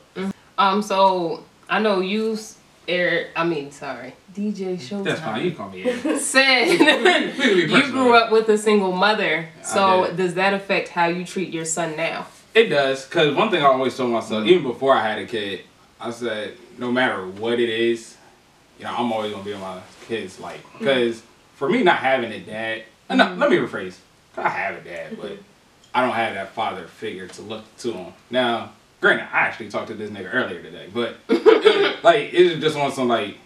Um. 0.56 0.80
So 0.82 1.42
I 1.68 1.80
know 1.80 2.00
you, 2.00 2.32
s- 2.34 2.56
Eric. 2.88 3.28
I 3.36 3.44
mean, 3.44 3.70
sorry, 3.70 4.14
DJ 4.34 4.76
Showtime. 4.76 5.04
That's 5.04 5.20
fine. 5.20 5.44
You 5.44 5.52
call 5.52 5.70
me 5.70 5.84
Ed. 5.84 6.18
said 6.18 6.68
We 6.68 6.78
can 6.78 7.36
be 7.36 7.74
you 7.74 7.90
grew 7.92 8.14
up 8.14 8.32
with 8.32 8.48
a 8.48 8.58
single 8.58 8.92
mother. 8.92 9.48
So 9.62 10.12
does 10.16 10.34
that 10.34 10.54
affect 10.54 10.88
how 10.88 11.06
you 11.06 11.24
treat 11.24 11.52
your 11.52 11.64
son 11.64 11.96
now? 11.96 12.26
It 12.54 12.68
does, 12.68 13.04
cause 13.06 13.34
one 13.36 13.50
thing 13.50 13.62
I 13.62 13.66
always 13.66 13.96
told 13.96 14.10
myself, 14.10 14.44
even 14.46 14.64
before 14.64 14.94
I 14.94 15.06
had 15.06 15.18
a 15.18 15.26
kid, 15.26 15.60
I 16.00 16.10
said 16.10 16.54
no 16.78 16.90
matter 16.90 17.24
what 17.26 17.60
it 17.60 17.68
is, 17.68 18.16
you 18.78 18.84
know, 18.84 18.94
I'm 18.96 19.12
always 19.12 19.32
gonna 19.32 19.44
be 19.44 19.52
in 19.52 19.60
my 19.60 19.80
kid's 20.06 20.40
life. 20.40 20.64
Cause 20.82 21.22
for 21.54 21.68
me 21.68 21.82
not 21.82 21.98
having 21.98 22.32
a 22.32 22.40
dad, 22.40 22.84
uh, 23.10 23.14
no, 23.14 23.34
let 23.34 23.50
me 23.50 23.56
rephrase. 23.56 23.96
I 24.36 24.48
have 24.48 24.76
a 24.76 24.80
dad, 24.80 25.18
but 25.20 25.38
I 25.94 26.02
don't 26.02 26.14
have 26.14 26.34
that 26.34 26.52
father 26.52 26.86
figure 26.86 27.26
to 27.28 27.42
look 27.42 27.64
to 27.78 27.92
him. 27.92 28.12
Now, 28.30 28.72
granted, 29.00 29.28
I 29.32 29.40
actually 29.40 29.70
talked 29.70 29.88
to 29.88 29.94
this 29.94 30.10
nigga 30.10 30.32
earlier 30.32 30.62
today, 30.62 30.88
but 30.92 31.16
it, 31.28 31.42
like 32.02 32.32
it 32.32 32.54
was 32.54 32.62
just 32.62 32.76
on 32.76 32.92
some 32.92 33.08
like, 33.08 33.36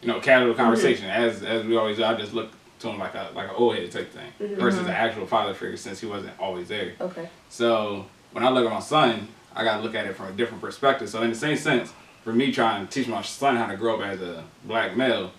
you 0.00 0.08
know, 0.08 0.20
casual 0.20 0.54
conversation. 0.54 1.06
As 1.06 1.42
as 1.42 1.64
we 1.64 1.76
always 1.76 1.96
do, 1.96 2.04
I 2.04 2.14
just 2.14 2.34
look 2.34 2.50
to 2.80 2.88
him 2.88 2.98
like 2.98 3.14
a 3.14 3.30
like 3.34 3.48
an 3.48 3.54
old 3.56 3.76
head 3.76 3.90
type 3.90 4.12
thing, 4.12 4.32
mm-hmm. 4.40 4.60
versus 4.60 4.80
an 4.80 4.86
mm-hmm. 4.86 4.94
actual 4.94 5.26
father 5.26 5.54
figure 5.54 5.76
since 5.76 6.00
he 6.00 6.06
wasn't 6.06 6.38
always 6.38 6.68
there. 6.68 6.94
Okay. 7.00 7.28
So 7.48 8.06
when 8.32 8.44
I 8.44 8.50
look 8.50 8.66
at 8.66 8.72
my 8.72 8.80
son, 8.80 9.28
I 9.54 9.64
gotta 9.64 9.82
look 9.82 9.94
at 9.94 10.06
it 10.06 10.16
from 10.16 10.26
a 10.26 10.32
different 10.32 10.62
perspective. 10.62 11.08
So 11.08 11.22
in 11.22 11.30
the 11.30 11.36
same 11.36 11.56
sense, 11.56 11.92
for 12.22 12.32
me 12.32 12.52
trying 12.52 12.86
to 12.86 12.92
teach 12.92 13.08
my 13.08 13.22
son 13.22 13.56
how 13.56 13.66
to 13.66 13.76
grow 13.76 14.00
up 14.00 14.06
as 14.06 14.20
a 14.20 14.44
black 14.64 14.96
male, 14.96 15.32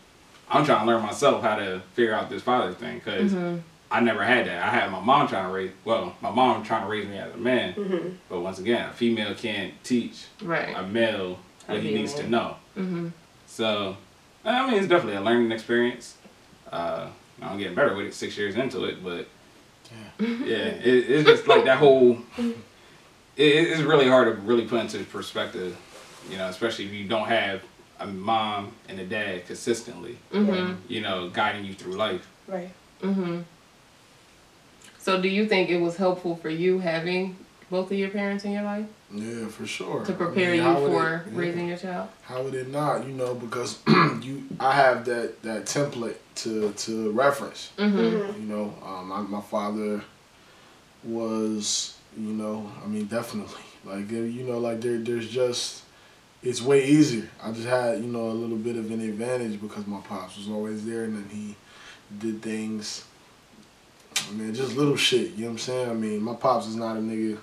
I'm 0.50 0.66
trying 0.66 0.82
to 0.82 0.86
learn 0.86 1.02
myself 1.04 1.44
how 1.44 1.56
to 1.56 1.82
figure 1.94 2.14
out 2.14 2.30
this 2.30 2.42
father 2.42 2.74
thing 2.74 3.00
because 3.00 3.32
mm-hmm. 3.32 3.60
I 3.92 4.00
never 4.02 4.24
had 4.24 4.48
that. 4.48 4.64
I 4.64 4.70
had 4.70 4.92
my 4.92 5.00
mom 5.00 5.28
trying 5.28 5.48
to 5.48 5.54
raise, 5.54 5.72
well, 5.86 6.16
my 6.22 6.32
mom 6.32 6.64
trying 6.64 6.84
to 6.84 6.90
raise 6.90 7.08
me 7.08 7.18
as 7.18 7.34
a 7.34 7.38
man. 7.38 7.74
Mm-hmm. 7.74 8.10
But 8.28 8.42
once 8.42 8.60
again, 8.60 8.90
a 8.90 8.94
female 8.94 9.34
can't 9.34 9.74
teach 9.84 10.26
Right. 10.42 10.76
a 10.76 10.84
male 10.84 11.40
How 11.70 11.76
what 11.76 11.84
he 11.84 11.94
needs 11.94 12.14
to 12.16 12.28
know. 12.28 12.56
Mm-hmm. 12.78 13.10
So, 13.48 13.96
I 14.44 14.66
mean, 14.70 14.80
it's 14.80 14.88
definitely 14.88 15.16
a 15.18 15.22
learning 15.22 15.52
experience. 15.52 16.16
Uh, 16.72 17.08
I'm 17.42 17.58
getting 17.58 17.76
better 17.76 17.96
with 17.96 18.08
it 18.08 18.14
six 18.14 18.38
years 18.38 18.56
into 18.56 18.86
it, 18.86 19.04
but 19.04 19.28
yeah, 20.20 20.58
it, 20.58 20.86
it's 21.10 21.28
just 21.30 21.48
like 21.48 21.66
that 21.66 21.78
whole. 21.78 22.18
It, 23.38 23.70
it's 23.70 23.82
really 23.82 24.10
hard 24.10 24.28
to 24.36 24.42
really 24.42 24.66
put 24.66 24.82
into 24.82 25.02
perspective, 25.06 25.78
you 26.30 26.36
know, 26.36 26.50
especially 26.50 26.84
if 26.88 26.92
you 26.92 27.08
don't 27.08 27.30
have 27.30 27.62
a 28.02 28.06
mom 28.06 28.74
and 28.90 29.00
a 29.00 29.06
dad 29.06 29.46
consistently, 29.48 30.18
Mm-hmm. 30.34 30.74
you 30.90 31.00
know, 31.00 31.30
guiding 31.30 31.64
you 31.64 31.74
through 31.74 31.94
life. 31.94 32.28
Right. 32.48 32.70
Mm-hmm. 33.02 33.44
So, 34.98 35.22
do 35.22 35.30
you 35.30 35.48
think 35.48 35.70
it 35.70 35.80
was 35.80 35.96
helpful 35.96 36.36
for 36.36 36.50
you 36.50 36.80
having 36.80 37.38
both 37.70 37.92
of 37.92 37.98
your 37.98 38.10
parents 38.10 38.44
in 38.46 38.52
your 38.52 38.64
life 38.64 38.86
Yeah, 39.14 39.48
for 39.48 39.66
sure. 39.66 40.04
to 40.06 40.12
I 40.12 40.16
prepare 40.16 40.52
mean, 40.52 40.64
you 40.64 40.74
for 40.88 41.16
it- 41.28 41.32
yeah. 41.34 41.40
raising 41.40 41.68
your 41.68 41.78
child? 41.78 42.10
How 42.24 42.42
would 42.44 42.54
it 42.56 42.70
not? 42.70 43.06
You 43.08 43.14
know, 43.14 43.34
because 43.36 43.80
you, 43.88 44.44
I 44.60 44.74
have 44.74 45.06
that 45.06 45.42
that 45.44 45.66
template 45.66 46.18
to 46.36 46.72
to 46.74 47.12
reference. 47.12 47.72
Mm-hmm. 47.78 48.42
You 48.42 48.48
know, 48.48 48.74
um, 48.86 49.08
my 49.10 49.22
my 49.22 49.42
father 49.42 50.02
was, 51.04 51.96
you 52.18 52.34
know, 52.34 52.70
I 52.84 52.88
mean, 52.88 53.06
definitely 53.06 53.62
like 53.86 54.10
you 54.12 54.44
know, 54.44 54.60
like 54.60 54.82
there 54.82 54.98
there's 54.98 55.30
just 55.30 55.84
it's 56.42 56.62
way 56.62 56.86
easier. 56.86 57.30
I 57.44 57.52
just 57.52 57.68
had 57.68 58.00
you 58.02 58.08
know 58.08 58.30
a 58.30 58.38
little 58.44 58.58
bit 58.58 58.76
of 58.78 58.92
an 58.92 59.02
advantage 59.02 59.60
because 59.62 59.86
my 59.88 60.00
pops 60.02 60.38
was 60.38 60.48
always 60.50 60.86
there, 60.86 61.04
and 61.04 61.16
then 61.16 61.30
he 61.30 61.56
did 62.18 62.42
things. 62.42 63.06
I 64.28 64.32
mean, 64.34 64.54
just 64.54 64.76
little 64.76 64.96
shit. 64.98 65.32
You 65.32 65.44
know 65.44 65.46
what 65.48 65.52
I'm 65.54 65.58
saying? 65.60 65.90
I 65.90 65.94
mean, 65.94 66.22
my 66.22 66.34
pops 66.36 66.68
is 66.68 66.76
not 66.76 66.98
a 66.98 67.00
nigga 67.00 67.38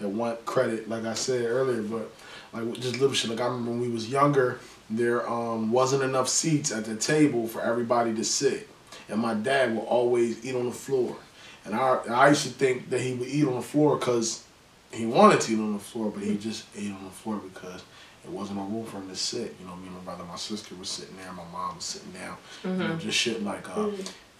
that 0.00 0.08
want 0.08 0.44
credit, 0.46 0.88
like 0.88 1.04
I 1.04 1.14
said 1.14 1.44
earlier, 1.44 1.82
but 1.82 2.10
like 2.52 2.72
just 2.74 2.98
little 2.98 3.14
shit. 3.14 3.30
Like 3.30 3.40
I 3.40 3.46
remember 3.46 3.70
when 3.72 3.80
we 3.80 3.88
was 3.88 4.08
younger, 4.08 4.60
there 4.90 5.28
um, 5.28 5.70
wasn't 5.72 6.02
enough 6.02 6.28
seats 6.28 6.72
at 6.72 6.84
the 6.84 6.96
table 6.96 7.46
for 7.46 7.62
everybody 7.62 8.14
to 8.14 8.24
sit, 8.24 8.68
and 9.08 9.20
my 9.20 9.34
dad 9.34 9.74
would 9.74 9.84
always 9.84 10.44
eat 10.44 10.54
on 10.54 10.66
the 10.66 10.72
floor, 10.72 11.16
and 11.64 11.74
I 11.74 11.98
I 12.08 12.28
used 12.28 12.44
to 12.44 12.50
think 12.50 12.90
that 12.90 13.00
he 13.00 13.14
would 13.14 13.28
eat 13.28 13.46
on 13.46 13.56
the 13.56 13.62
floor 13.62 13.96
because 13.96 14.44
he 14.92 15.06
wanted 15.06 15.40
to 15.42 15.52
eat 15.52 15.58
on 15.58 15.74
the 15.74 15.78
floor, 15.78 16.10
but 16.10 16.22
he 16.22 16.36
just 16.38 16.64
ate 16.76 16.90
on 16.92 17.04
the 17.04 17.10
floor 17.10 17.36
because 17.52 17.82
it 18.24 18.30
wasn't 18.30 18.58
a 18.58 18.62
room 18.62 18.84
for 18.84 18.98
him 18.98 19.08
to 19.08 19.16
sit. 19.16 19.54
You 19.60 19.66
know, 19.66 19.76
me 19.76 19.86
and 19.86 19.96
my 19.96 20.00
brother, 20.02 20.24
my 20.24 20.36
sister 20.36 20.74
was 20.74 20.88
sitting 20.88 21.16
there, 21.16 21.32
my 21.32 21.44
mom 21.52 21.76
was 21.76 21.84
sitting 21.84 22.12
down. 22.12 22.36
You 22.64 22.70
know, 22.88 22.96
just 22.96 23.16
shit 23.18 23.42
like, 23.42 23.68
uh, 23.76 23.88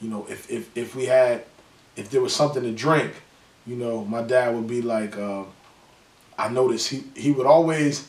you 0.01 0.09
know, 0.09 0.27
if, 0.29 0.51
if 0.51 0.77
if 0.77 0.95
we 0.97 1.07
had, 1.07 1.45
if 1.97 2.11
there 2.11 2.21
was 2.21 2.35
something 2.35 2.63
to 2.63 2.73
drink, 2.73 3.13
you 3.69 3.77
know, 3.77 4.05
my 4.05 4.23
dad 4.23 4.55
would 4.55 4.67
be 4.67 4.81
like, 4.81 5.17
uh, 5.17 5.45
I 6.39 6.49
noticed 6.49 6.89
he 6.89 7.05
he 7.15 7.31
would 7.33 7.47
always. 7.47 8.09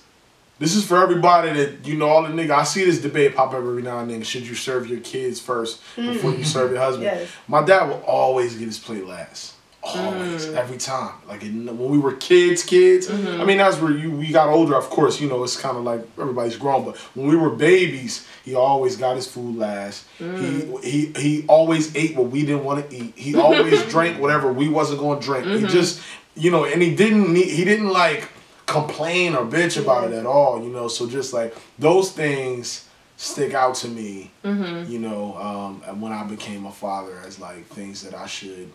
This 0.57 0.75
is 0.75 0.85
for 0.85 1.01
everybody 1.01 1.51
that 1.53 1.85
you 1.85 1.95
know 1.95 2.07
all 2.09 2.23
the 2.23 2.29
nigga. 2.29 2.51
I 2.51 2.63
see 2.63 2.83
this 2.83 2.99
debate 3.01 3.35
pop 3.35 3.49
up 3.49 3.55
every 3.55 3.81
now 3.81 3.99
and 3.99 4.09
then. 4.09 4.23
Should 4.23 4.45
you 4.47 4.55
serve 4.55 4.87
your 4.87 4.99
kids 4.99 5.39
first 5.39 5.81
before 5.95 6.31
you 6.31 6.43
serve 6.43 6.71
your 6.71 6.81
husband? 6.81 7.05
Yes. 7.11 7.29
My 7.47 7.63
dad 7.63 7.87
would 7.87 8.01
always 8.03 8.55
get 8.55 8.65
his 8.65 8.77
plate 8.79 9.05
last. 9.05 9.55
Always, 9.81 10.45
mm. 10.45 10.55
every 10.55 10.77
time. 10.77 11.13
Like 11.27 11.41
in, 11.41 11.65
when 11.65 11.89
we 11.89 11.97
were 11.97 12.13
kids, 12.13 12.63
kids. 12.63 13.07
Mm-hmm. 13.07 13.41
I 13.41 13.45
mean, 13.45 13.57
that's 13.57 13.77
where 13.77 13.91
you 13.91 14.11
we 14.11 14.27
got 14.31 14.49
older. 14.49 14.75
Of 14.75 14.89
course, 14.89 15.21
you 15.21 15.29
know 15.29 15.41
it's 15.43 15.59
kind 15.59 15.77
of 15.77 15.83
like 15.83 16.01
everybody's 16.19 16.57
grown. 16.57 16.83
But 16.83 16.97
when 17.15 17.27
we 17.27 17.37
were 17.37 17.49
babies, 17.49 18.27
he 18.43 18.55
always 18.55 18.97
got 18.97 19.15
his 19.15 19.27
food 19.27 19.57
last. 19.57 20.05
He 20.17 20.25
mm. 20.25 20.83
he 20.83 21.05
he 21.15 21.45
always 21.47 21.95
ate 21.95 22.15
what 22.17 22.29
we 22.29 22.41
didn't 22.41 22.65
want 22.65 22.89
to 22.89 22.95
eat. 22.95 23.13
He 23.15 23.35
always 23.35 23.81
drank 23.89 24.19
whatever 24.19 24.51
we 24.51 24.67
wasn't 24.67 24.99
going 24.99 25.21
to 25.21 25.25
drink. 25.25 25.45
He 25.45 25.51
mm-hmm. 25.53 25.67
just 25.67 26.01
you 26.35 26.51
know, 26.51 26.65
and 26.65 26.81
he 26.81 26.93
didn't 26.93 27.31
need, 27.33 27.49
he 27.49 27.63
didn't 27.63 27.89
like 27.89 28.29
complain 28.65 29.33
or 29.33 29.45
bitch 29.45 29.81
about 29.81 30.11
it 30.11 30.13
at 30.13 30.25
all. 30.25 30.61
You 30.61 30.69
know, 30.69 30.87
so 30.89 31.07
just 31.07 31.33
like 31.33 31.55
those 31.77 32.11
things 32.11 32.87
stick 33.17 33.53
out 33.53 33.75
to 33.75 33.87
me. 33.87 34.31
Mm-hmm. 34.43 34.91
You 34.91 34.99
know, 34.99 35.35
um, 35.37 35.83
and 35.87 36.01
when 36.01 36.11
I 36.11 36.23
became 36.23 36.65
a 36.65 36.71
father, 36.71 37.21
as 37.25 37.39
like 37.39 37.65
things 37.67 38.03
that 38.03 38.13
I 38.13 38.25
should 38.27 38.71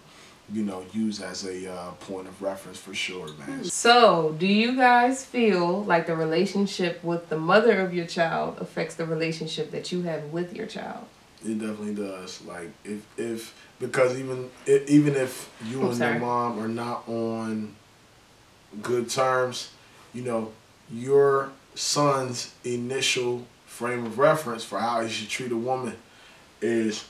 you 0.53 0.63
know, 0.63 0.85
use 0.93 1.21
as 1.21 1.45
a 1.47 1.73
uh, 1.73 1.91
point 1.93 2.29
of 2.29 2.41
reference 2.43 2.79
for 2.79 2.95
sure, 2.95 3.29
man. 3.39 3.65
So, 3.65 4.37
do 4.39 4.47
you 4.47 4.77
guys 4.77 5.25
feel 5.25 5.83
like 5.85 6.07
the 6.07 6.15
relationship 6.15 7.03
with 7.03 7.29
the 7.31 7.39
mother 7.39 7.81
of 7.81 7.95
your 7.95 8.07
child 8.07 8.59
affects 8.61 8.95
the 8.95 9.07
relationship 9.07 9.71
that 9.71 9.91
you 9.91 10.03
have 10.03 10.25
with 10.33 10.55
your 10.55 10.67
child? 10.67 11.07
It 11.45 11.59
definitely 11.59 11.95
does. 11.95 12.43
Like 12.43 12.71
if 12.85 13.07
if 13.19 13.55
because 13.79 14.19
even 14.19 14.51
if, 14.67 14.89
even 14.89 15.15
if 15.15 15.51
you 15.67 15.83
Oh, 15.83 15.89
and 15.89 15.97
sorry. 15.97 16.13
your 16.13 16.21
mom 16.21 16.59
are 16.59 16.69
not 16.69 17.07
on 17.09 17.75
good 18.83 19.11
terms, 19.11 19.71
you 20.13 20.23
know, 20.23 20.53
your 20.91 21.53
son's 21.75 22.53
initial 22.65 23.47
frame 23.67 24.07
of 24.07 24.19
reference 24.19 24.65
for 24.65 24.79
how 24.79 25.03
he 25.03 25.09
should 25.11 25.29
treat 25.29 25.53
a 25.53 25.57
woman 25.57 25.97
is 26.61 27.05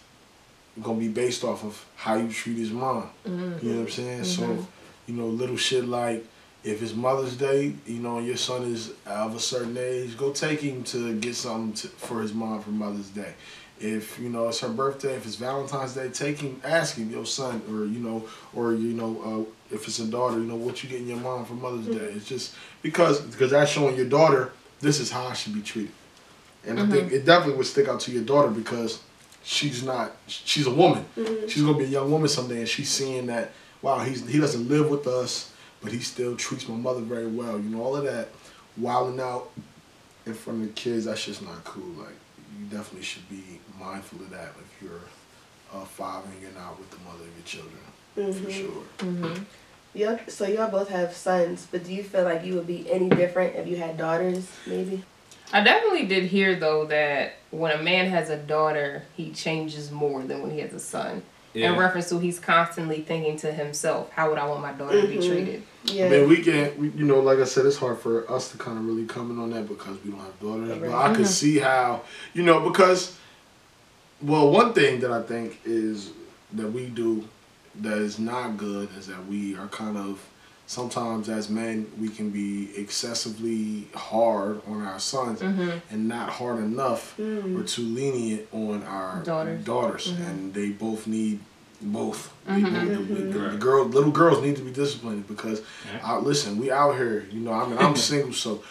gonna 0.82 0.98
be 0.98 1.08
based 1.08 1.44
off 1.44 1.64
of 1.64 1.84
how 1.96 2.16
you 2.16 2.28
treat 2.28 2.56
his 2.56 2.70
mom. 2.70 3.10
Mm-hmm. 3.26 3.66
You 3.66 3.72
know 3.72 3.80
what 3.80 3.86
I'm 3.86 3.92
saying? 3.92 4.24
So, 4.24 4.42
mm-hmm. 4.42 4.62
you 5.06 5.14
know, 5.14 5.26
little 5.26 5.56
shit 5.56 5.86
like 5.86 6.24
if 6.64 6.82
it's 6.82 6.94
Mother's 6.94 7.36
Day, 7.36 7.74
you 7.86 7.98
know, 7.98 8.18
your 8.18 8.38
son 8.38 8.62
is 8.64 8.92
of 9.06 9.36
a 9.36 9.40
certain 9.40 9.76
age, 9.76 10.16
go 10.16 10.32
take 10.32 10.60
him 10.60 10.82
to 10.84 11.14
get 11.20 11.36
something 11.36 11.74
to, 11.74 11.88
for 11.88 12.22
his 12.22 12.32
mom 12.32 12.62
for 12.62 12.70
Mother's 12.70 13.10
Day. 13.10 13.34
If 13.80 14.18
you 14.18 14.28
know 14.30 14.48
it's 14.48 14.60
her 14.60 14.68
birthday, 14.68 15.14
if 15.14 15.26
it's 15.26 15.34
Valentine's 15.34 15.94
Day, 15.94 16.08
take 16.08 16.38
him, 16.38 16.60
ask 16.64 16.96
him, 16.96 17.10
your 17.10 17.26
son, 17.26 17.60
or 17.68 17.84
you 17.84 17.98
know, 17.98 18.24
or 18.54 18.72
you 18.72 18.94
know, 18.94 19.46
uh, 19.70 19.74
if 19.74 19.86
it's 19.86 19.98
a 19.98 20.06
daughter, 20.06 20.38
you 20.38 20.44
know, 20.44 20.54
what 20.54 20.82
you 20.82 20.88
getting 20.88 21.08
your 21.08 21.18
mom 21.18 21.44
for 21.44 21.54
Mother's 21.54 21.86
Day. 21.86 21.92
Mm-hmm. 21.92 22.16
It's 22.16 22.28
just 22.28 22.54
because 22.82 23.20
because 23.20 23.50
that's 23.50 23.70
showing 23.70 23.96
your 23.96 24.06
daughter 24.06 24.52
this 24.80 25.00
is 25.00 25.10
how 25.10 25.26
I 25.26 25.34
should 25.34 25.54
be 25.54 25.60
treated, 25.60 25.92
and 26.66 26.80
I 26.80 26.86
think 26.86 27.12
it 27.12 27.26
definitely 27.26 27.56
would 27.56 27.66
stick 27.66 27.88
out 27.88 28.00
to 28.00 28.12
your 28.12 28.22
daughter 28.22 28.48
because 28.48 29.00
she's 29.44 29.84
not 29.84 30.12
she's 30.26 30.66
a 30.66 30.74
woman. 30.74 31.04
Mm-hmm. 31.16 31.46
She's 31.46 31.62
gonna 31.62 31.78
be 31.78 31.84
a 31.84 31.88
young 31.88 32.10
woman 32.10 32.28
someday, 32.28 32.60
and 32.60 32.68
she's 32.68 32.88
seeing 32.88 33.26
that 33.26 33.52
wow, 33.82 34.00
he's 34.00 34.26
he 34.28 34.40
doesn't 34.40 34.68
live 34.68 34.90
with 34.90 35.06
us, 35.06 35.52
but 35.82 35.92
he 35.92 36.00
still 36.00 36.34
treats 36.36 36.68
my 36.68 36.74
mother 36.74 37.00
very 37.00 37.26
well. 37.26 37.58
You 37.58 37.68
know, 37.68 37.82
all 37.82 37.96
of 37.96 38.04
that 38.04 38.28
wilding 38.76 39.20
out 39.20 39.50
in 40.26 40.34
front 40.34 40.62
of 40.62 40.66
the 40.66 40.72
kids, 40.72 41.04
that's 41.04 41.24
just 41.24 41.42
not 41.42 41.62
cool. 41.64 42.02
Like 42.02 42.16
you 42.58 42.66
definitely 42.66 43.02
should 43.02 43.28
be 43.28 43.60
mindful 43.78 44.20
of 44.20 44.30
that 44.30 44.52
if 44.58 44.82
you're 44.82 45.00
a 45.74 45.84
father 45.84 46.28
and 46.32 46.42
you're 46.42 46.52
not 46.52 46.78
with 46.78 46.90
the 46.90 46.98
mother 46.98 47.24
of 47.24 47.36
your 47.36 47.44
children, 47.44 47.82
for 48.14 48.20
mm-hmm. 48.20 48.50
sure. 48.50 48.82
Mm-hmm. 48.98 49.42
Y'all, 49.96 50.18
so 50.26 50.44
y'all 50.46 50.70
both 50.70 50.88
have 50.88 51.14
sons, 51.14 51.68
but 51.70 51.84
do 51.84 51.94
you 51.94 52.02
feel 52.02 52.24
like 52.24 52.44
you 52.44 52.54
would 52.54 52.66
be 52.66 52.90
any 52.90 53.08
different 53.08 53.54
if 53.54 53.68
you 53.68 53.76
had 53.76 53.96
daughters? 53.96 54.50
Maybe. 54.66 55.04
I 55.54 55.62
definitely 55.62 56.06
did 56.06 56.24
hear 56.24 56.56
though 56.56 56.84
that 56.86 57.36
when 57.50 57.70
a 57.70 57.82
man 57.82 58.10
has 58.10 58.28
a 58.28 58.36
daughter, 58.36 59.04
he 59.16 59.30
changes 59.30 59.90
more 59.90 60.22
than 60.22 60.42
when 60.42 60.50
he 60.50 60.58
has 60.60 60.74
a 60.74 60.80
son. 60.80 61.22
In 61.54 61.76
reference 61.76 62.08
to 62.08 62.18
he's 62.18 62.40
constantly 62.40 63.02
thinking 63.02 63.36
to 63.36 63.52
himself, 63.52 64.10
how 64.10 64.28
would 64.28 64.38
I 64.38 64.46
want 64.48 64.60
my 64.60 64.72
daughter 64.72 65.00
to 65.00 65.06
be 65.06 65.18
mm-hmm. 65.18 65.32
treated? 65.32 65.62
Yeah. 65.84 66.06
I 66.06 66.08
mean, 66.08 66.28
we 66.28 66.42
can, 66.42 66.76
we, 66.76 66.88
you 66.88 67.04
know, 67.04 67.20
like 67.20 67.38
I 67.38 67.44
said, 67.44 67.64
it's 67.64 67.76
hard 67.76 68.00
for 68.00 68.28
us 68.28 68.50
to 68.50 68.58
kind 68.58 68.76
of 68.76 68.84
really 68.84 69.04
comment 69.04 69.38
on 69.38 69.50
that 69.50 69.68
because 69.68 70.02
we 70.02 70.10
don't 70.10 70.18
have 70.18 70.40
daughters. 70.40 70.76
But 70.80 70.92
I 70.92 71.14
could 71.14 71.28
see 71.28 71.58
how, 71.60 72.02
you 72.32 72.42
know, 72.42 72.68
because, 72.68 73.16
well, 74.20 74.50
one 74.50 74.72
thing 74.72 74.98
that 75.00 75.12
I 75.12 75.22
think 75.22 75.60
is 75.64 76.10
that 76.54 76.72
we 76.72 76.86
do 76.86 77.28
that 77.76 77.98
is 77.98 78.18
not 78.18 78.56
good 78.56 78.88
is 78.98 79.06
that 79.06 79.24
we 79.26 79.54
are 79.54 79.68
kind 79.68 79.96
of, 79.96 80.20
sometimes 80.66 81.28
as 81.28 81.48
men, 81.50 81.90
we 81.98 82.08
can 82.08 82.30
be 82.30 82.70
excessively 82.76 83.88
hard 83.94 84.62
on 84.66 84.82
our 84.82 84.98
sons 84.98 85.40
mm-hmm. 85.40 85.78
and 85.90 86.08
not 86.08 86.30
hard 86.30 86.58
enough 86.58 87.16
mm. 87.18 87.58
or 87.58 87.64
too 87.64 87.82
lenient 87.82 88.48
on 88.52 88.82
our 88.84 89.22
Daughters. 89.64 90.12
Mm-hmm. 90.12 90.22
And 90.22 90.54
they 90.54 90.70
both 90.70 91.06
need 91.06 91.40
both. 91.82 92.32
They 92.46 92.60
mm-hmm. 92.60 92.94
both- 92.94 93.08
the, 93.08 93.14
the- 93.14 93.48
the 93.50 93.56
girl, 93.58 93.84
little 93.84 94.10
girls 94.12 94.42
need 94.42 94.56
to 94.56 94.62
be 94.62 94.72
disciplined 94.72 95.28
because, 95.28 95.62
I, 96.02 96.16
listen, 96.16 96.58
we 96.58 96.70
out 96.70 96.96
here. 96.96 97.26
You 97.30 97.40
know, 97.40 97.52
I 97.52 97.68
mean, 97.68 97.78
I'm 97.78 97.96
single, 98.10 98.32
so 98.32 98.62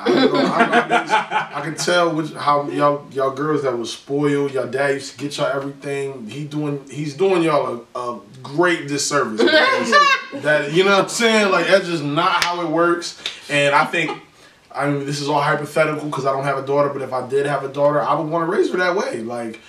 I, 0.00 0.10
know, 0.10 0.32
I, 0.32 1.50
I, 1.54 1.58
I 1.58 1.60
can 1.62 1.74
tell 1.74 2.14
which, 2.14 2.32
how 2.32 2.68
y'all 2.68 3.06
y'all 3.10 3.32
girls 3.32 3.62
that 3.62 3.76
was 3.76 3.92
spoiled. 3.92 4.52
Y'all 4.52 4.68
dad 4.68 4.94
used 4.94 5.12
to 5.12 5.18
get 5.18 5.36
y'all 5.36 5.46
everything. 5.46 6.28
He 6.28 6.44
doing 6.44 6.88
he's 6.88 7.14
doing 7.14 7.42
y'all 7.42 7.84
a, 7.94 7.98
a 7.98 8.20
great 8.42 8.86
disservice. 8.86 9.40
that 10.34 10.72
you 10.72 10.84
know 10.84 10.92
what 10.92 11.04
I'm 11.04 11.08
saying? 11.08 11.50
Like 11.50 11.66
that's 11.66 11.86
just 11.86 12.04
not 12.04 12.44
how 12.44 12.60
it 12.62 12.70
works. 12.70 13.22
And 13.50 13.74
I 13.74 13.84
think. 13.84 14.22
I 14.70 14.88
mean, 14.88 15.06
this 15.06 15.20
is 15.20 15.28
all 15.28 15.40
hypothetical 15.40 16.08
because 16.08 16.24
I 16.24 16.30
don't 16.30 16.44
have 16.44 16.58
a 16.58 16.64
daughter. 16.64 16.90
But 16.90 17.02
if 17.02 17.12
I 17.12 17.26
did 17.26 17.46
have 17.46 17.64
a 17.64 17.68
daughter, 17.68 18.00
I 18.00 18.14
would 18.14 18.28
want 18.28 18.48
to 18.48 18.56
raise 18.56 18.70
her 18.70 18.76
that 18.76 18.94
way. 18.94 19.22
Like, 19.22 19.60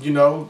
you 0.00 0.10
know, 0.12 0.48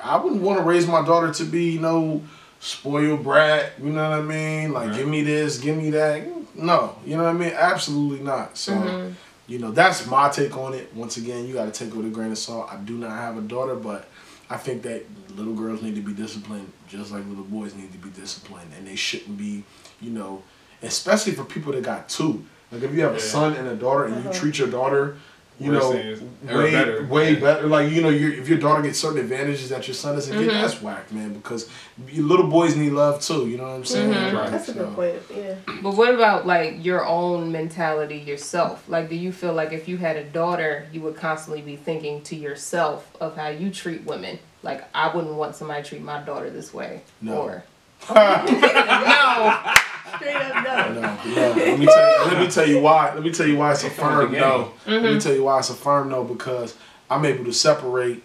I 0.00 0.18
wouldn't 0.18 0.42
want 0.42 0.58
to 0.58 0.62
raise 0.62 0.86
my 0.86 1.04
daughter 1.04 1.32
to 1.32 1.44
be, 1.44 1.70
you 1.72 1.80
know, 1.80 2.22
spoiled 2.60 3.24
brat. 3.24 3.72
You 3.82 3.90
know 3.90 4.08
what 4.08 4.18
I 4.20 4.22
mean? 4.22 4.72
Like, 4.72 4.94
give 4.94 5.08
me 5.08 5.22
this, 5.22 5.58
give 5.58 5.76
me 5.76 5.90
that. 5.90 6.22
No, 6.56 6.96
you 7.04 7.16
know 7.16 7.24
what 7.24 7.30
I 7.30 7.38
mean? 7.38 7.52
Absolutely 7.54 8.24
not. 8.24 8.56
So, 8.56 8.72
mm-hmm. 8.72 9.12
you 9.46 9.58
know, 9.58 9.70
that's 9.70 10.06
my 10.06 10.28
take 10.30 10.56
on 10.56 10.74
it. 10.74 10.94
Once 10.94 11.16
again, 11.16 11.46
you 11.46 11.54
got 11.54 11.72
to 11.72 11.72
take 11.72 11.94
it 11.94 11.96
with 11.96 12.06
a 12.06 12.10
grain 12.10 12.32
of 12.32 12.38
salt. 12.38 12.68
I 12.72 12.76
do 12.76 12.96
not 12.96 13.10
have 13.10 13.36
a 13.36 13.42
daughter, 13.42 13.74
but 13.74 14.08
I 14.48 14.56
think 14.56 14.82
that 14.82 15.04
little 15.36 15.54
girls 15.54 15.82
need 15.82 15.94
to 15.96 16.02
be 16.02 16.12
disciplined 16.12 16.72
just 16.88 17.12
like 17.12 17.26
little 17.26 17.44
boys 17.44 17.74
need 17.74 17.92
to 17.92 17.98
be 17.98 18.10
disciplined, 18.10 18.70
and 18.76 18.86
they 18.86 18.96
shouldn't 18.96 19.36
be, 19.36 19.64
you 20.00 20.10
know, 20.10 20.42
especially 20.82 21.32
for 21.32 21.44
people 21.44 21.72
that 21.72 21.84
got 21.84 22.08
two. 22.08 22.44
Like 22.70 22.82
if 22.82 22.92
you 22.92 23.02
have 23.02 23.14
a 23.14 23.20
son 23.20 23.54
and 23.54 23.68
a 23.68 23.76
daughter, 23.76 24.04
and 24.04 24.14
you 24.16 24.30
uh-huh. 24.30 24.38
treat 24.38 24.58
your 24.58 24.68
daughter, 24.68 25.16
you 25.58 25.72
know, 25.72 25.90
way 25.90 26.70
better. 26.70 27.06
way 27.06 27.34
Yeah. 27.34 27.40
better. 27.40 27.66
Like 27.66 27.90
you 27.90 28.02
know, 28.02 28.10
your 28.10 28.32
if 28.32 28.48
your 28.48 28.58
daughter 28.58 28.82
gets 28.82 28.98
certain 28.98 29.18
advantages 29.18 29.70
that 29.70 29.88
your 29.88 29.94
son 29.94 30.14
doesn't 30.14 30.32
get, 30.32 30.48
mm-hmm. 30.48 30.60
that's 30.60 30.82
whack, 30.82 31.10
man. 31.10 31.32
Because 31.32 31.68
your 32.08 32.26
little 32.26 32.46
boys 32.46 32.76
need 32.76 32.92
love 32.92 33.22
too. 33.22 33.48
You 33.48 33.56
know 33.56 33.64
what 33.64 33.70
I'm 33.70 33.82
mm-hmm. 33.82 34.12
saying? 34.12 34.34
Right. 34.34 34.50
That's 34.50 34.68
a 34.68 34.74
good 34.74 34.94
point. 34.94 35.14
Yeah. 35.34 35.54
But 35.82 35.94
what 35.94 36.14
about 36.14 36.46
like 36.46 36.84
your 36.84 37.06
own 37.06 37.52
mentality 37.52 38.18
yourself? 38.18 38.86
Like, 38.88 39.08
do 39.08 39.16
you 39.16 39.32
feel 39.32 39.54
like 39.54 39.72
if 39.72 39.88
you 39.88 39.96
had 39.96 40.16
a 40.16 40.24
daughter, 40.24 40.86
you 40.92 41.00
would 41.02 41.16
constantly 41.16 41.62
be 41.62 41.76
thinking 41.76 42.22
to 42.24 42.36
yourself 42.36 43.10
of 43.20 43.36
how 43.36 43.48
you 43.48 43.70
treat 43.70 44.04
women? 44.04 44.38
Like, 44.62 44.84
I 44.94 45.14
wouldn't 45.14 45.34
want 45.34 45.56
somebody 45.56 45.82
to 45.82 45.88
treat 45.88 46.02
my 46.02 46.20
daughter 46.22 46.50
this 46.50 46.74
way. 46.74 47.02
No. 47.22 47.36
Or, 47.38 47.64
no. 48.14 49.74
Straight 50.16 50.36
up 50.36 50.64
no. 50.64 51.00
No, 51.00 51.00
no. 51.34 51.52
Let 51.64 51.78
me 51.78 51.86
tell 51.86 52.26
you. 52.26 52.32
Let 52.32 52.40
me 52.40 52.50
tell 52.50 52.66
you 52.68 52.80
why. 52.80 53.14
Let 53.14 53.22
me 53.22 53.32
tell 53.32 53.46
you 53.46 53.56
why 53.56 53.72
it's 53.72 53.84
a 53.84 53.90
firm 53.90 54.30
game. 54.32 54.40
no. 54.40 54.72
Let 54.86 55.02
me 55.02 55.20
tell 55.20 55.34
you 55.34 55.44
why 55.44 55.58
it's 55.58 55.70
a 55.70 55.74
firm 55.74 56.08
no 56.08 56.24
because 56.24 56.76
I'm 57.10 57.24
able 57.24 57.44
to 57.44 57.52
separate. 57.52 58.22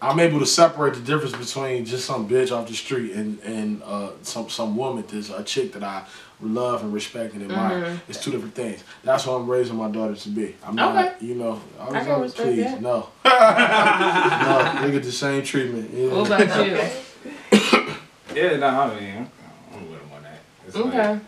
I'm 0.00 0.18
able 0.18 0.40
to 0.40 0.46
separate 0.46 0.94
the 0.94 1.00
difference 1.00 1.36
between 1.36 1.84
just 1.84 2.06
some 2.06 2.28
bitch 2.28 2.50
off 2.50 2.66
the 2.66 2.74
street 2.74 3.12
and 3.12 3.38
and 3.40 3.82
uh, 3.84 4.10
some 4.22 4.48
some 4.50 4.76
woman 4.76 5.04
that's 5.06 5.30
a 5.30 5.44
chick 5.44 5.72
that 5.74 5.84
I 5.84 6.04
love 6.40 6.82
and 6.82 6.92
respect 6.92 7.34
and 7.34 7.42
admire. 7.44 8.00
It's 8.08 8.20
two 8.20 8.32
different 8.32 8.56
things. 8.56 8.82
That's 9.04 9.24
what 9.28 9.34
I'm 9.34 9.48
raising 9.48 9.76
my 9.76 9.88
daughter 9.88 10.16
to 10.16 10.28
be. 10.28 10.56
I'm 10.64 10.74
not, 10.74 10.96
Okay. 11.14 11.24
you 11.26 11.36
know, 11.36 11.60
I 11.78 11.84
was 11.84 11.94
I 11.94 12.04
can 12.04 12.20
like, 12.20 12.34
please, 12.34 12.64
that. 12.64 12.82
no, 12.82 13.08
no, 13.24 14.82
they 14.82 14.90
get 14.90 15.04
the 15.04 15.12
same 15.12 15.44
treatment. 15.44 15.90
Yeah. 15.94 16.08
What 16.08 16.26
about 16.26 16.66
you? 16.66 16.78
Yeah, 18.34 18.56
no, 18.56 18.66
I 18.66 18.68
mean, 18.68 18.78
I'm 18.80 18.90
with 18.90 19.00
him 19.00 19.30
It's 20.74 20.84
like- 20.84 20.94
Okay. 20.94 21.20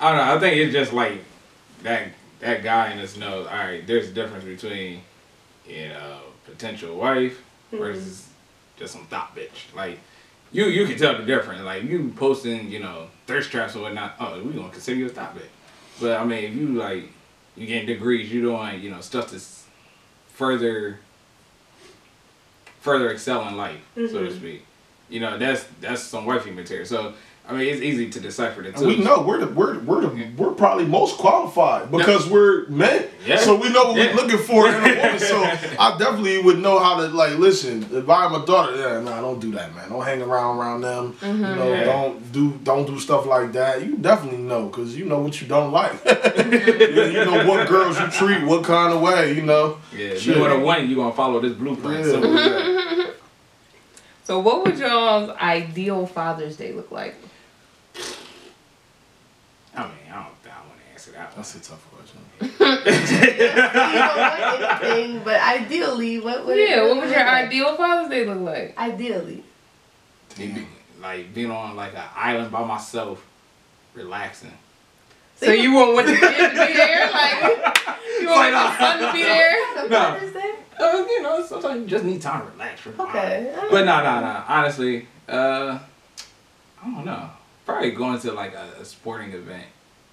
I 0.00 0.10
don't 0.10 0.16
know. 0.26 0.34
I 0.34 0.38
think 0.38 0.56
it's 0.56 0.72
just 0.72 0.92
like 0.92 1.24
that 1.82 2.08
that 2.40 2.62
guy 2.62 2.92
in 2.92 2.98
us 2.98 3.16
knows. 3.16 3.46
All 3.46 3.56
right, 3.56 3.86
there's 3.86 4.08
a 4.08 4.12
difference 4.12 4.44
between 4.44 5.02
you 5.66 5.88
know 5.88 6.20
potential 6.44 6.96
wife 6.96 7.42
mm-hmm. 7.72 7.78
versus 7.78 8.28
just 8.76 8.92
some 8.92 9.06
thought 9.06 9.34
bitch. 9.34 9.74
Like 9.74 9.98
you 10.52 10.66
you 10.66 10.86
can 10.86 10.96
tell 10.96 11.18
the 11.18 11.24
difference. 11.24 11.62
Like 11.62 11.82
you 11.84 12.12
posting 12.16 12.70
you 12.70 12.78
know 12.78 13.08
thirst 13.26 13.50
traps 13.50 13.74
or 13.74 13.82
whatnot. 13.82 14.14
Oh, 14.20 14.42
we 14.42 14.52
gonna 14.52 14.70
consider 14.70 14.98
you 14.98 15.06
a 15.06 15.10
thought 15.10 15.36
bitch. 15.36 15.42
But 16.00 16.20
I 16.20 16.24
mean, 16.24 16.44
if 16.44 16.54
you 16.54 16.68
like 16.68 17.04
you 17.56 17.66
getting 17.66 17.86
degrees, 17.86 18.32
you 18.32 18.42
doing 18.42 18.80
you 18.80 18.90
know 18.90 19.00
stuff 19.00 19.30
that's 19.30 19.66
further 20.28 21.00
further 22.80 23.10
excel 23.10 23.46
in 23.48 23.56
life, 23.56 23.80
so 23.96 24.06
to 24.06 24.08
mm-hmm. 24.08 24.38
speak. 24.38 24.64
You 25.08 25.20
know 25.20 25.38
that's 25.38 25.64
that's 25.80 26.02
some 26.02 26.24
wifey 26.24 26.52
material. 26.52 26.86
So 26.86 27.14
I 27.50 27.54
mean, 27.54 27.66
it's 27.72 27.80
easy 27.80 28.10
to 28.10 28.20
decipher 28.20 28.60
the 28.60 28.72
two. 28.72 28.86
we 28.86 28.98
know 28.98 29.22
we're 29.22 29.38
the 29.38 29.46
we're 29.46 29.78
we're 29.78 30.02
the 30.02 30.28
we're 30.36 30.52
probably 30.52 30.84
most 30.84 31.16
qualified 31.16 31.90
because 31.90 32.28
we're 32.28 32.66
men. 32.68 33.06
Yeah. 33.24 33.38
So 33.38 33.56
we 33.56 33.70
know 33.72 33.84
what 33.84 33.96
Yeah. 33.96 34.14
we're 34.14 34.22
looking 34.22 34.38
for 34.38 34.68
in 34.68 34.74
a 34.74 34.78
woman. 34.80 35.18
So 35.18 35.42
I 35.42 35.96
definitely 35.98 36.42
would 36.42 36.58
know 36.58 36.78
how 36.78 36.96
to 37.00 37.08
like 37.08 37.38
listen. 37.38 37.86
If 37.90 38.06
I'm 38.10 38.34
a 38.34 38.44
daughter, 38.44 38.76
yeah, 38.76 39.00
nah, 39.00 39.22
don't 39.22 39.40
do 39.40 39.50
that, 39.52 39.74
man. 39.74 39.88
Don't 39.88 40.04
hang 40.04 40.20
around 40.20 40.58
around 40.58 40.82
them. 40.82 41.14
Mm-hmm. 41.14 41.26
You 41.36 41.54
know, 41.56 41.68
Yeah. 41.72 41.84
don't 41.84 42.32
do 42.32 42.50
don't 42.64 42.86
do 42.86 42.98
stuff 43.00 43.24
like 43.24 43.52
that. 43.52 43.82
You 43.82 43.96
definitely 43.96 44.42
know 44.42 44.66
because 44.66 44.94
you 44.94 45.06
know 45.06 45.20
what 45.20 45.40
you 45.40 45.48
don't 45.48 45.72
like. 45.72 45.92
you, 46.04 47.02
you 47.16 47.24
know 47.24 47.46
what 47.48 47.66
girls 47.66 47.98
you 47.98 48.08
treat, 48.08 48.44
what 48.44 48.62
kind 48.64 48.92
of 48.92 49.00
way. 49.00 49.32
You 49.32 49.42
know. 49.42 49.78
Yeah, 49.96 50.08
if 50.08 50.20
Shit. 50.20 50.36
you 50.36 50.42
want 50.42 50.52
to 50.52 50.60
win, 50.66 50.90
you 50.90 50.96
gonna 50.96 51.14
follow 51.14 51.40
this 51.40 51.54
blueprint. 51.54 52.04
Yeah. 52.04 52.12
Simple. 52.12 53.14
So, 54.24 54.40
what 54.40 54.62
would 54.66 54.76
y'all's 54.78 55.30
ideal 55.40 56.04
Father's 56.04 56.58
Day 56.58 56.72
look 56.74 56.90
like? 56.90 57.14
I 59.74 59.84
mean, 59.84 59.92
I 60.10 60.16
don't, 60.16 60.26
I 60.44 60.60
want 61.18 61.32
to 61.32 61.38
answer 61.38 61.58
that 61.58 61.68
one. 61.68 61.68
That's 61.68 61.68
a 61.68 61.70
tough 61.70 61.84
question. 61.92 62.20
you 63.38 63.52
don't 63.52 64.16
want 64.18 64.82
anything, 64.82 65.22
but 65.24 65.40
ideally, 65.40 66.20
what 66.20 66.46
would 66.46 66.56
it 66.58 66.70
Yeah, 66.70 66.82
what 66.82 66.96
would 66.96 67.10
your 67.10 67.18
like? 67.24 67.46
ideal 67.46 67.76
Father's 67.76 68.10
Day 68.10 68.24
look 68.26 68.40
like? 68.40 68.78
Ideally. 68.78 69.44
Be- 70.36 70.66
Like 71.00 71.32
being 71.34 71.50
on 71.50 71.76
like 71.76 71.94
an 71.94 72.02
island 72.16 72.50
by 72.50 72.64
myself, 72.64 73.24
relaxing. 73.94 74.52
So 75.36 75.52
you 75.52 75.72
want 75.72 75.94
want 75.94 76.06
the 76.08 76.14
kid 76.14 76.36
to 76.36 76.66
be 76.66 76.72
there? 76.74 77.10
Like 77.12 77.42
you 78.20 78.26
want 78.28 78.50
your 78.50 78.78
son 78.78 78.98
to 79.00 79.12
be 79.12 79.22
there? 79.22 79.54
No. 79.88 80.20
Uh, 80.80 81.04
you 81.08 81.22
know, 81.22 81.44
sometimes 81.44 81.80
you 81.82 81.86
just 81.88 82.04
need 82.04 82.20
time 82.22 82.44
to 82.44 82.52
relax. 82.52 82.80
From 82.80 83.00
Okay. 83.00 83.52
But 83.70 83.84
no, 83.84 83.96
no, 84.02 84.20
no. 84.20 84.42
Honestly, 84.48 85.06
uh, 85.28 85.78
I 86.82 86.84
don't 86.84 87.04
know. 87.04 87.30
Probably 87.66 87.90
going 87.92 88.18
to 88.20 88.32
like 88.32 88.54
a, 88.54 88.80
a 88.80 88.84
sporting 88.84 89.32
event. 89.32 89.64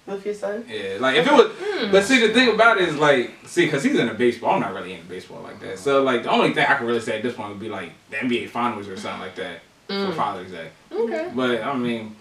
With 0.06 0.24
your 0.24 0.34
son? 0.34 0.64
Yeah, 0.68 0.98
like 1.00 1.16
if 1.16 1.26
it 1.26 1.32
was, 1.32 1.90
but 1.90 2.04
see 2.04 2.24
the 2.24 2.32
thing 2.32 2.54
about 2.54 2.80
it 2.80 2.88
is 2.88 2.96
like, 2.96 3.32
see, 3.46 3.64
because 3.64 3.82
he's 3.82 3.98
into 3.98 4.14
baseball, 4.14 4.54
I'm 4.54 4.60
not 4.60 4.72
really 4.72 4.92
into 4.92 5.06
baseball 5.06 5.42
like 5.42 5.58
that. 5.60 5.78
So 5.78 6.02
like 6.02 6.22
the 6.22 6.30
only 6.30 6.52
thing 6.54 6.64
I 6.64 6.74
can 6.76 6.86
really 6.86 7.00
say 7.00 7.16
at 7.16 7.22
this 7.22 7.34
point 7.34 7.50
would 7.50 7.60
be 7.60 7.68
like 7.68 7.90
the 8.10 8.16
NBA 8.18 8.50
Finals 8.50 8.86
or 8.88 8.96
something 8.96 9.20
like 9.20 9.34
that 9.36 9.60
for 9.88 10.12
Father's 10.12 10.50
Day. 10.52 10.68
Okay. 10.92 11.30
But 11.34 11.62
I 11.62 11.74
mean, 11.76 12.14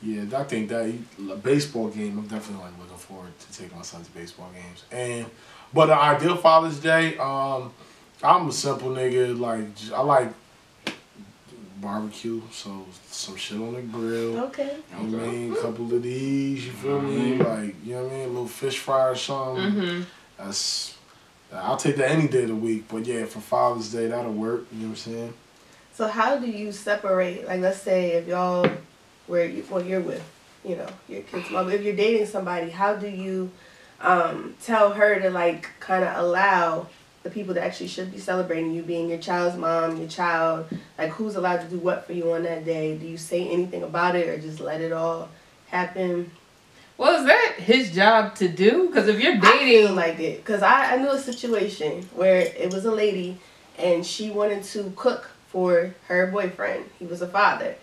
Yeah, 0.00 0.24
I 0.36 0.44
think 0.44 0.68
that 0.70 0.92
a 1.30 1.36
baseball 1.36 1.88
game. 1.88 2.18
I'm 2.18 2.26
definitely 2.26 2.64
like 2.64 2.78
looking 2.78 2.96
forward 2.96 3.38
to 3.38 3.52
taking 3.58 3.76
my 3.76 3.82
son 3.82 4.02
to 4.02 4.10
baseball 4.12 4.50
games. 4.54 4.84
And 4.90 5.26
but 5.72 5.86
the 5.86 5.94
ideal 5.96 6.36
Father's 6.36 6.80
Day, 6.80 7.16
um, 7.18 7.72
I'm 8.22 8.48
a 8.48 8.52
simple 8.52 8.90
nigga. 8.90 9.38
Like 9.38 9.66
I 9.94 10.00
like 10.02 10.32
barbecue, 11.82 12.40
so 12.50 12.86
some 13.08 13.36
shit 13.36 13.58
on 13.58 13.74
the 13.74 13.82
grill. 13.82 14.38
Okay. 14.44 14.76
You 14.98 15.08
know 15.08 15.18
what 15.18 15.28
I 15.28 15.32
mean? 15.32 15.52
A 15.52 15.56
couple 15.56 15.92
of 15.92 16.02
these, 16.02 16.64
you 16.64 16.72
feel 16.72 17.00
me? 17.02 17.36
Like, 17.36 17.74
you 17.84 17.96
know 17.96 18.04
what 18.04 18.12
I 18.12 18.16
mean? 18.16 18.24
A 18.24 18.28
little 18.28 18.46
fish 18.46 18.78
fry 18.78 19.08
or 19.08 19.16
something. 19.16 19.64
Mm-hmm. 19.64 20.02
That's 20.38 20.96
I'll 21.52 21.76
take 21.76 21.96
that 21.96 22.10
any 22.10 22.28
day 22.28 22.42
of 22.42 22.48
the 22.48 22.54
week. 22.54 22.84
But 22.88 23.04
yeah, 23.04 23.24
for 23.26 23.40
Father's 23.40 23.92
Day, 23.92 24.06
that'll 24.06 24.32
work. 24.32 24.64
You 24.72 24.78
know 24.78 24.84
what 24.84 24.90
I'm 24.90 24.96
saying? 24.96 25.34
So 25.92 26.08
how 26.08 26.38
do 26.38 26.46
you 26.46 26.72
separate? 26.72 27.46
Like, 27.46 27.60
let's 27.60 27.82
say 27.82 28.12
if 28.12 28.26
y'all, 28.26 28.66
where 29.26 29.46
you, 29.46 29.64
well, 29.70 29.84
you're 29.84 30.00
with, 30.00 30.24
you 30.64 30.76
know, 30.76 30.88
your 31.08 31.20
kid's 31.22 31.50
mom. 31.50 31.70
If 31.70 31.82
you're 31.82 31.96
dating 31.96 32.26
somebody, 32.26 32.70
how 32.70 32.96
do 32.96 33.08
you 33.08 33.50
um, 34.00 34.54
tell 34.62 34.92
her 34.92 35.20
to 35.20 35.30
like 35.30 35.68
kind 35.80 36.04
of 36.04 36.16
allow 36.16 36.86
the 37.22 37.30
people 37.30 37.54
that 37.54 37.64
actually 37.64 37.88
should 37.88 38.12
be 38.12 38.18
celebrating 38.18 38.72
you 38.72 38.82
being 38.82 39.08
your 39.08 39.18
child's 39.18 39.56
mom, 39.56 39.96
your 39.96 40.08
child, 40.08 40.66
like 40.98 41.10
who's 41.10 41.36
allowed 41.36 41.60
to 41.60 41.68
do 41.68 41.78
what 41.78 42.06
for 42.06 42.12
you 42.12 42.32
on 42.32 42.42
that 42.42 42.64
day? 42.64 42.96
Do 42.96 43.06
you 43.06 43.16
say 43.16 43.48
anything 43.48 43.82
about 43.82 44.16
it 44.16 44.28
or 44.28 44.38
just 44.38 44.60
let 44.60 44.80
it 44.80 44.92
all 44.92 45.28
happen? 45.68 46.30
Well, 46.98 47.20
is 47.20 47.26
that 47.26 47.54
his 47.58 47.94
job 47.94 48.34
to 48.36 48.48
do? 48.48 48.88
Because 48.88 49.08
if 49.08 49.20
you're 49.20 49.38
dating, 49.38 49.94
like 49.94 50.18
it 50.20 50.38
because 50.38 50.62
I, 50.62 50.94
I 50.94 50.96
knew 50.96 51.10
a 51.10 51.18
situation 51.18 52.08
where 52.14 52.40
it 52.40 52.72
was 52.72 52.84
a 52.84 52.92
lady 52.92 53.38
and 53.78 54.04
she 54.04 54.30
wanted 54.30 54.64
to 54.64 54.92
cook 54.96 55.30
for 55.48 55.94
her 56.08 56.26
boyfriend. 56.26 56.84
He 56.98 57.06
was 57.06 57.22
a 57.22 57.28
father. 57.28 57.76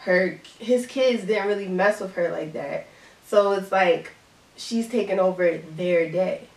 Her 0.00 0.40
his 0.58 0.86
kids 0.86 1.24
didn't 1.24 1.48
really 1.48 1.68
mess 1.68 2.00
with 2.00 2.14
her 2.14 2.30
like 2.30 2.52
that, 2.52 2.86
so 3.26 3.52
it's 3.52 3.72
like 3.72 4.12
she's 4.56 4.88
taking 4.88 5.18
over 5.18 5.58
their 5.76 6.10
day. 6.10 6.48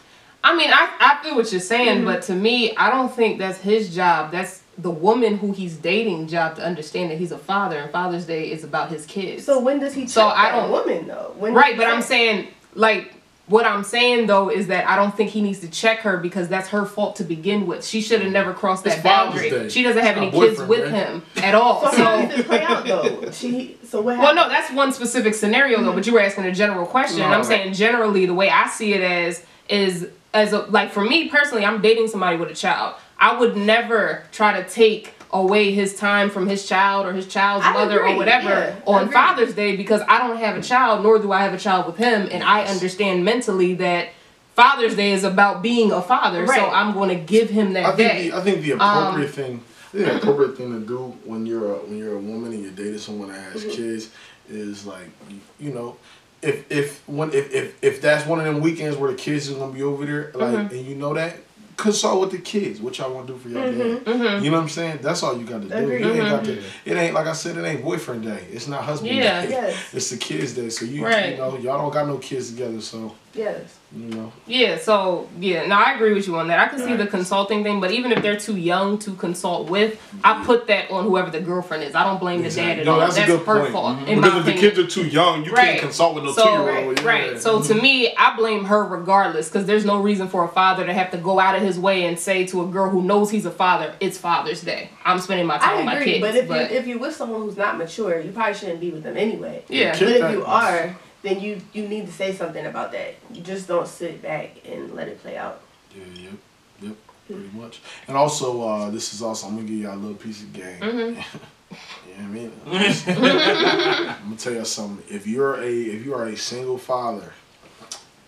I 0.44 0.56
mean, 0.56 0.70
I, 0.72 0.90
I 1.00 1.24
feel 1.24 1.36
what 1.36 1.52
you're 1.52 1.62
saying, 1.62 1.98
Mm-hmm. 2.00 2.06
but 2.06 2.24
to 2.24 2.34
me, 2.36 2.76
I 2.76 2.90
don't 2.90 3.14
think 3.14 3.38
that's 3.38 3.60
his 3.60 3.94
job. 3.94 4.32
That's 4.32 4.64
the 4.78 4.90
woman 4.90 5.38
who 5.38 5.52
he's 5.52 5.76
dating 5.78 6.28
job 6.28 6.56
to 6.56 6.64
understand 6.66 7.12
that 7.12 7.20
he's 7.20 7.32
a 7.32 7.38
father, 7.38 7.78
and 7.78 7.92
Father's 7.92 8.26
Day 8.26 8.52
is 8.52 8.64
about 8.64 8.90
his 8.90 9.06
kids. 9.06 9.46
So 9.46 9.60
when 9.60 9.80
does 9.80 9.94
he? 9.94 10.02
Check 10.04 10.10
So 10.10 10.28
I 10.28 10.52
don't- 10.52 10.72
woman 10.72 11.08
though. 11.08 11.34
When 11.38 11.54
right, 11.54 11.78
but 11.78 11.86
he 11.88 11.94
I'm 11.94 12.02
saying 12.02 12.48
like 12.74 13.14
what 13.48 13.66
I'm 13.66 13.84
saying 13.84 14.28
though 14.28 14.50
is 14.50 14.68
that 14.68 14.88
I 14.88 14.96
don't 14.96 15.16
think 15.16 15.30
he 15.30 15.42
needs 15.42 15.60
to 15.60 15.70
check 15.70 16.00
her 16.00 16.18
because 16.18 16.48
that's 16.48 16.70
her 16.70 16.86
fault 16.86 17.18
to 17.18 17.24
begin 17.26 17.68
with. 17.68 17.86
She 17.86 18.00
should 18.02 18.22
have 18.22 18.32
never 18.32 18.54
crossed 18.54 18.86
It's 18.86 18.96
that 18.96 19.04
boundary. 19.04 19.50
Day. 19.50 19.68
She 19.70 19.84
doesn't 19.84 20.02
have 20.02 20.16
It's 20.18 20.34
any 20.34 20.48
kids 20.48 20.62
with 20.64 20.86
day. 20.86 20.92
him 20.92 21.24
at 21.38 21.54
all. 21.54 21.82
So 21.82 22.04
how 22.04 22.22
So 22.22 22.28
does 22.30 22.40
it 22.40 22.46
play 22.48 22.62
out 22.64 22.86
though? 22.86 23.30
She 23.32 23.78
so 23.84 24.02
what? 24.02 24.18
Well, 24.18 24.34
no, 24.34 24.48
that's 24.48 24.72
one 24.72 24.92
specific 24.94 25.34
scenario 25.36 25.82
though. 25.84 25.94
But 25.94 26.08
you 26.08 26.14
were 26.14 26.22
asking 26.22 26.46
a 26.46 26.52
general 26.54 26.86
question. 26.88 27.20
No, 27.20 27.26
and 27.26 27.34
I'm 27.34 27.42
right. 27.42 27.48
saying 27.48 27.74
generally, 27.74 28.26
the 28.26 28.34
way 28.34 28.50
I 28.50 28.68
see 28.70 28.94
it 28.94 29.02
as 29.02 29.44
is 29.70 30.08
as 30.34 30.54
a 30.54 30.60
like 30.63 30.91
for 30.91 31.04
me 31.04 31.30
personally, 31.30 31.65
I'm 31.65 31.82
dating 31.82 32.08
somebody 32.08 32.38
with 32.38 32.50
a 32.50 32.56
child. 32.56 32.96
I 33.20 33.38
would 33.39 33.56
never 33.56 34.24
try 34.32 34.62
to 34.62 34.67
take 34.67 35.13
away 35.34 35.72
his 35.72 35.96
time 35.96 36.30
from 36.30 36.48
his 36.48 36.67
child 36.67 37.06
or 37.06 37.13
his 37.13 37.28
child's 37.28 37.65
I 37.65 37.72
mother 37.74 38.00
agree, 38.00 38.13
or 38.13 38.17
whatever 38.17 38.50
yeah, 38.50 38.76
on. 38.86 39.10
Father's 39.12 39.54
Day 39.54 39.76
because 39.78 40.02
I 40.08 40.17
don't 40.17 40.38
have 40.38 40.58
a 40.58 40.62
child, 40.62 41.04
nor 41.04 41.20
do 41.20 41.32
I 41.32 41.41
have 41.44 41.54
a 41.54 41.58
child 41.58 41.86
with 41.88 41.98
him, 41.98 42.28
and 42.32 42.44
I 42.44 42.63
understand 42.65 43.24
mentally 43.26 43.74
that. 43.76 44.10
Father's 44.54 44.98
Day 44.98 45.13
is 45.13 45.24
about 45.24 45.62
being 45.63 45.94
a 45.94 46.02
father, 46.02 46.46
so 46.46 46.70
I'm 46.70 46.94
going 46.94 47.08
to 47.08 47.15
give 47.15 47.50
him 47.50 47.72
that 47.74 47.86
I 47.86 47.96
think 47.96 48.12
day. 48.12 48.30
the, 48.30 48.36
I 48.38 48.41
think 48.41 48.62
the 48.62 48.72
appropriate 48.72 49.28
Um, 49.28 49.32
thing, 49.32 49.63
the 49.94 50.17
appropriate 50.17 50.58
thing 50.58 50.74
to 50.74 50.86
do 50.86 51.17
when 51.24 51.46
you're 51.46 51.72
a, 51.74 51.78
when 51.78 51.98
you're 51.98 52.15
a 52.17 52.20
woman 52.20 52.52
and 52.52 52.62
you're 52.62 52.74
dating 52.74 52.98
someone 53.00 53.30
that 53.30 53.39
has 53.39 53.63
Mm-hmm. 53.63 53.72
kids 53.72 54.10
is 54.50 54.86
like 54.86 55.08
you, 55.30 55.39
you 55.58 55.74
know, 55.74 55.96
if 56.42 56.72
if 56.72 57.08
when 57.08 57.34
if, 57.34 57.54
if 57.54 57.84
if 57.84 58.02
that's 58.02 58.26
one 58.26 58.40
of 58.40 58.46
them 58.46 58.62
weekends 58.62 58.98
where 58.98 59.12
the 59.12 59.18
kids 59.18 59.48
is 59.48 59.56
gonna 59.56 59.72
be 59.74 59.84
over 59.84 60.06
there, 60.06 60.32
like 60.34 60.54
Mm-hmm. 60.56 60.76
and 60.76 60.86
you 60.86 60.96
know 60.96 61.14
that. 61.14 61.36
Consult 61.78 62.22
with 62.22 62.32
the 62.32 62.38
kids. 62.38 62.80
What 62.80 62.96
y'all 63.00 63.12
want 63.12 63.26
to 63.26 63.34
do 63.34 63.40
for 63.40 63.50
your 63.50 63.64
dad? 63.64 64.06
Mm-hmm. 64.06 64.44
You 64.44 64.52
know 64.52 64.58
what 64.58 64.64
I'm 64.64 64.70
saying? 64.70 65.00
That's 65.02 65.24
all 65.24 65.36
you 65.36 65.46
got 65.48 65.64
to 65.64 65.68
do. 65.68 65.74
Agreed. 65.74 66.02
You 66.02 66.12
ain't 66.12 66.30
got 66.30 66.46
to. 66.46 66.62
It 66.86 66.94
ain't 66.96 67.16
like 67.16 67.26
I 67.26 67.34
said. 67.34 67.58
It 67.58 67.66
ain't 67.66 67.82
boyfriend 67.84 68.22
day. 68.24 68.46
It's 68.52 68.68
not 68.68 68.84
husband 68.84 69.16
Yeah. 69.16 69.46
day. 69.46 69.50
Yes. 69.50 69.78
It's 69.94 70.10
the 70.12 70.18
kids 70.18 70.54
day. 70.54 70.70
So 70.70 70.86
you, 70.86 71.04
Right. 71.04 71.32
you 71.32 71.38
know, 71.38 71.58
y'all 71.58 71.80
don't 71.80 71.92
got 71.92 72.06
no 72.06 72.18
kids 72.20 72.52
together. 72.52 72.82
So 72.82 73.16
Yes. 73.34 73.78
You 73.96 74.06
know. 74.08 74.32
Yeah, 74.48 74.78
so 74.78 75.28
yeah, 75.39 75.65
no, 75.65 75.76
I 75.76 75.94
agree 75.94 76.13
with 76.13 76.26
you 76.28 76.38
on 76.38 76.48
that. 76.48 76.60
I 76.60 76.67
can 76.70 76.80
see 76.80 76.96
the 76.96 77.08
consulting 77.08 77.62
thing, 77.63 77.80
but 77.82 77.91
even 77.91 78.12
if 78.13 78.22
they're 78.22 78.38
too 78.39 78.56
young 78.56 78.98
to 79.00 79.12
consult 79.15 79.70
with, 79.70 80.00
I 80.24 80.44
put 80.46 80.67
that 80.67 80.89
on 80.91 81.04
whoever 81.06 81.30
the 81.30 81.41
girlfriend 81.41 81.84
is. 81.84 81.94
I 81.94 82.04
don't 82.06 82.20
blame 82.20 82.41
the 82.41 82.50
dad 82.50 82.80
at 82.80 82.86
No, 82.86 82.94
all. 82.94 83.00
that's, 83.02 83.15
That's, 83.15 83.30
a 83.30 83.38
good 83.38 83.46
her 83.48 83.60
point. 83.62 83.72
fault. 83.74 83.98
Mhm. 84.00 84.06
Because 84.15 84.34
my 84.34 84.39
if 84.39 84.46
the 84.46 84.54
kids 84.54 84.80
are 84.80 84.88
too 84.88 85.06
young, 85.08 85.44
you 85.44 85.52
Right. 85.52 85.72
can't 85.72 85.82
consult 85.82 86.15
with 86.15 86.24
no 86.24 86.32
So- 86.32 86.44
two 86.44 86.50
year 86.52 86.86
old. 86.86 87.04
Right. 87.04 87.41
So 87.41 87.62
to 87.62 87.74
me, 87.74 88.13
I 88.17 88.36
blame 88.38 88.65
her 88.65 88.84
regardless 88.86 89.50
because 89.50 89.65
there's 89.65 89.86
no 89.86 89.98
reason 89.98 90.30
for 90.30 90.44
a 90.46 90.50
father 90.50 90.86
to 90.86 90.94
have 90.94 91.12
to 91.12 91.17
go 91.17 91.39
out 91.39 91.56
of 91.56 91.62
his 91.62 91.78
way 91.78 92.06
and 92.06 92.17
say 92.17 92.46
to 92.48 92.62
a 92.62 92.65
girl 92.65 92.89
who 92.89 93.02
knows 93.02 93.30
he's 93.30 93.46
a 93.46 93.52
father, 93.52 93.94
"It's 94.00 94.17
Father's 94.17 94.62
Day. 94.62 94.89
I'm 95.06 95.20
spending 95.20 95.48
my 95.48 95.58
time 95.58 95.70
I 95.70 95.76
with 95.78 95.86
my 95.86 95.94
agree, 95.96 96.06
kids." 96.20 96.22
but 96.22 96.36
if 96.36 96.50
you 96.50 96.78
if 96.78 96.88
you're 96.88 97.00
with 97.00 97.15
someone 97.15 97.41
who's 97.41 97.58
not 97.58 97.78
mature, 97.78 98.20
you 98.22 98.32
probably 98.32 98.54
shouldn't 98.54 98.80
be 98.80 98.91
with 98.91 99.04
them 99.04 99.17
anyway. 99.17 99.63
yeah, 99.67 99.94
Kid- 99.96 100.22
But 100.22 100.32
if 100.32 100.38
you 100.38 100.46
are, 100.46 100.96
then 101.24 101.40
you 101.40 101.62
you 101.74 101.88
need 101.88 102.06
to 102.08 102.12
say 102.12 102.34
something 102.34 102.66
about 102.66 102.92
that. 102.94 103.16
You 103.32 103.42
just 103.42 103.68
don't 103.68 103.88
sit 103.88 104.22
back 104.22 104.58
and 104.66 104.94
let 104.96 105.08
it 105.08 105.22
play 105.22 105.38
out. 105.38 105.62
Yeah, 105.96 106.04
yep, 106.24 106.34
yep, 106.82 106.96
pretty 107.28 107.50
much. 107.54 107.82
And 108.08 108.16
also, 108.18 108.62
uh, 108.62 108.90
this 108.90 109.14
is 109.14 109.22
also 109.22 109.48
I'm 109.48 109.56
gonna 109.56 109.68
give 109.68 109.78
y'all 109.80 109.96
a 109.96 109.98
little 109.98 110.16
piece 110.18 110.42
of 110.42 110.54
game. 110.54 110.80
Mhm. 110.80 111.24
you 112.08 112.18
know 112.18 112.24
I 112.24 112.28
mean? 112.28 112.52
I'm 112.68 114.24
gonna 114.24 114.36
tell 114.38 114.54
you 114.54 114.66
something. 114.66 115.04
If 115.14 115.28
you're 115.28 115.56
a 115.62 115.68
if 115.72 116.06
you 116.06 116.14
are 116.14 116.26
a 116.26 116.38
single 116.38 116.78
father, 116.78 117.34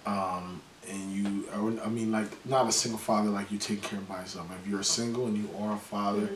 um, 0.06 0.62
and 0.89 1.12
you 1.12 1.45
are, 1.53 1.86
I 1.86 1.89
mean 1.89 2.12
like 2.12 2.45
not 2.45 2.67
a 2.67 2.71
single 2.71 2.99
father 2.99 3.29
like 3.29 3.51
you 3.51 3.58
take 3.58 3.82
care 3.82 3.99
of 3.99 4.08
by 4.08 4.21
yourself. 4.21 4.47
If 4.62 4.69
you're 4.69 4.82
a 4.82 4.84
single 4.84 5.27
and 5.27 5.38
you 5.38 5.49
are 5.60 5.73
a 5.73 5.77
father, 5.77 6.29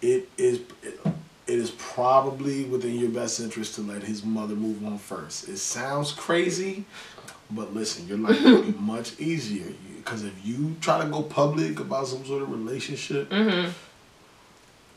it 0.00 0.28
is 0.36 0.60
it, 0.82 1.00
it 1.52 1.58
is 1.58 1.70
probably 1.72 2.64
within 2.64 2.96
your 2.98 3.10
best 3.10 3.38
interest 3.38 3.74
to 3.74 3.82
let 3.82 4.02
his 4.02 4.24
mother 4.24 4.54
move 4.54 4.82
on 4.86 4.96
first. 4.96 5.48
It 5.50 5.58
sounds 5.58 6.10
crazy, 6.12 6.84
but 7.50 7.74
listen, 7.74 8.08
your 8.08 8.16
life 8.16 8.42
will 8.42 8.62
be 8.62 8.72
much 8.78 9.20
easier. 9.20 9.70
Because 9.98 10.24
if 10.24 10.32
you 10.44 10.74
try 10.80 11.04
to 11.04 11.10
go 11.10 11.22
public 11.22 11.78
about 11.78 12.06
some 12.08 12.24
sort 12.24 12.42
of 12.42 12.50
relationship, 12.50 13.28
Mm-hmm. 13.30 13.70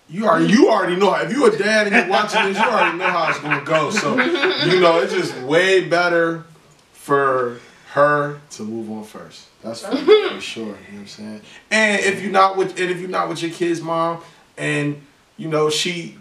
you 0.10 0.26
are 0.28 0.42
you 0.42 0.70
already 0.70 0.96
know. 0.96 1.14
If 1.16 1.32
you're 1.32 1.54
a 1.54 1.58
dad 1.58 1.88
and 1.88 1.96
you're 1.96 2.08
watching 2.10 2.44
this, 2.46 2.58
you 2.58 2.64
already 2.64 2.98
know 2.98 3.10
how 3.10 3.30
it's 3.30 3.40
gonna 3.40 3.66
go. 3.66 3.90
So 3.90 4.16
you 4.66 4.80
know 4.80 5.00
it's 5.02 5.14
just 5.14 5.38
way 5.42 5.88
better 5.90 6.46
for 6.94 7.60
her 7.92 8.40
to 8.52 8.64
move 8.64 8.90
on 8.92 9.04
first. 9.04 9.48
That's 9.62 9.82
for, 9.86 9.96
for 9.98 10.40
sure. 10.42 10.66
You 10.66 10.72
know 10.72 10.76
what 10.76 11.00
I'm 11.02 11.08
saying? 11.08 11.42
And 11.70 12.02
if 12.02 12.22
you're 12.22 12.32
not 12.32 12.56
with 12.56 12.80
and 12.80 12.90
if 12.90 13.00
you're 13.02 13.10
not 13.10 13.28
with 13.30 13.42
your 13.44 13.52
kid's 13.52 13.82
mom, 13.82 14.22
and 14.58 15.02
you 15.38 15.50
know 15.50 15.70
she 15.70 16.18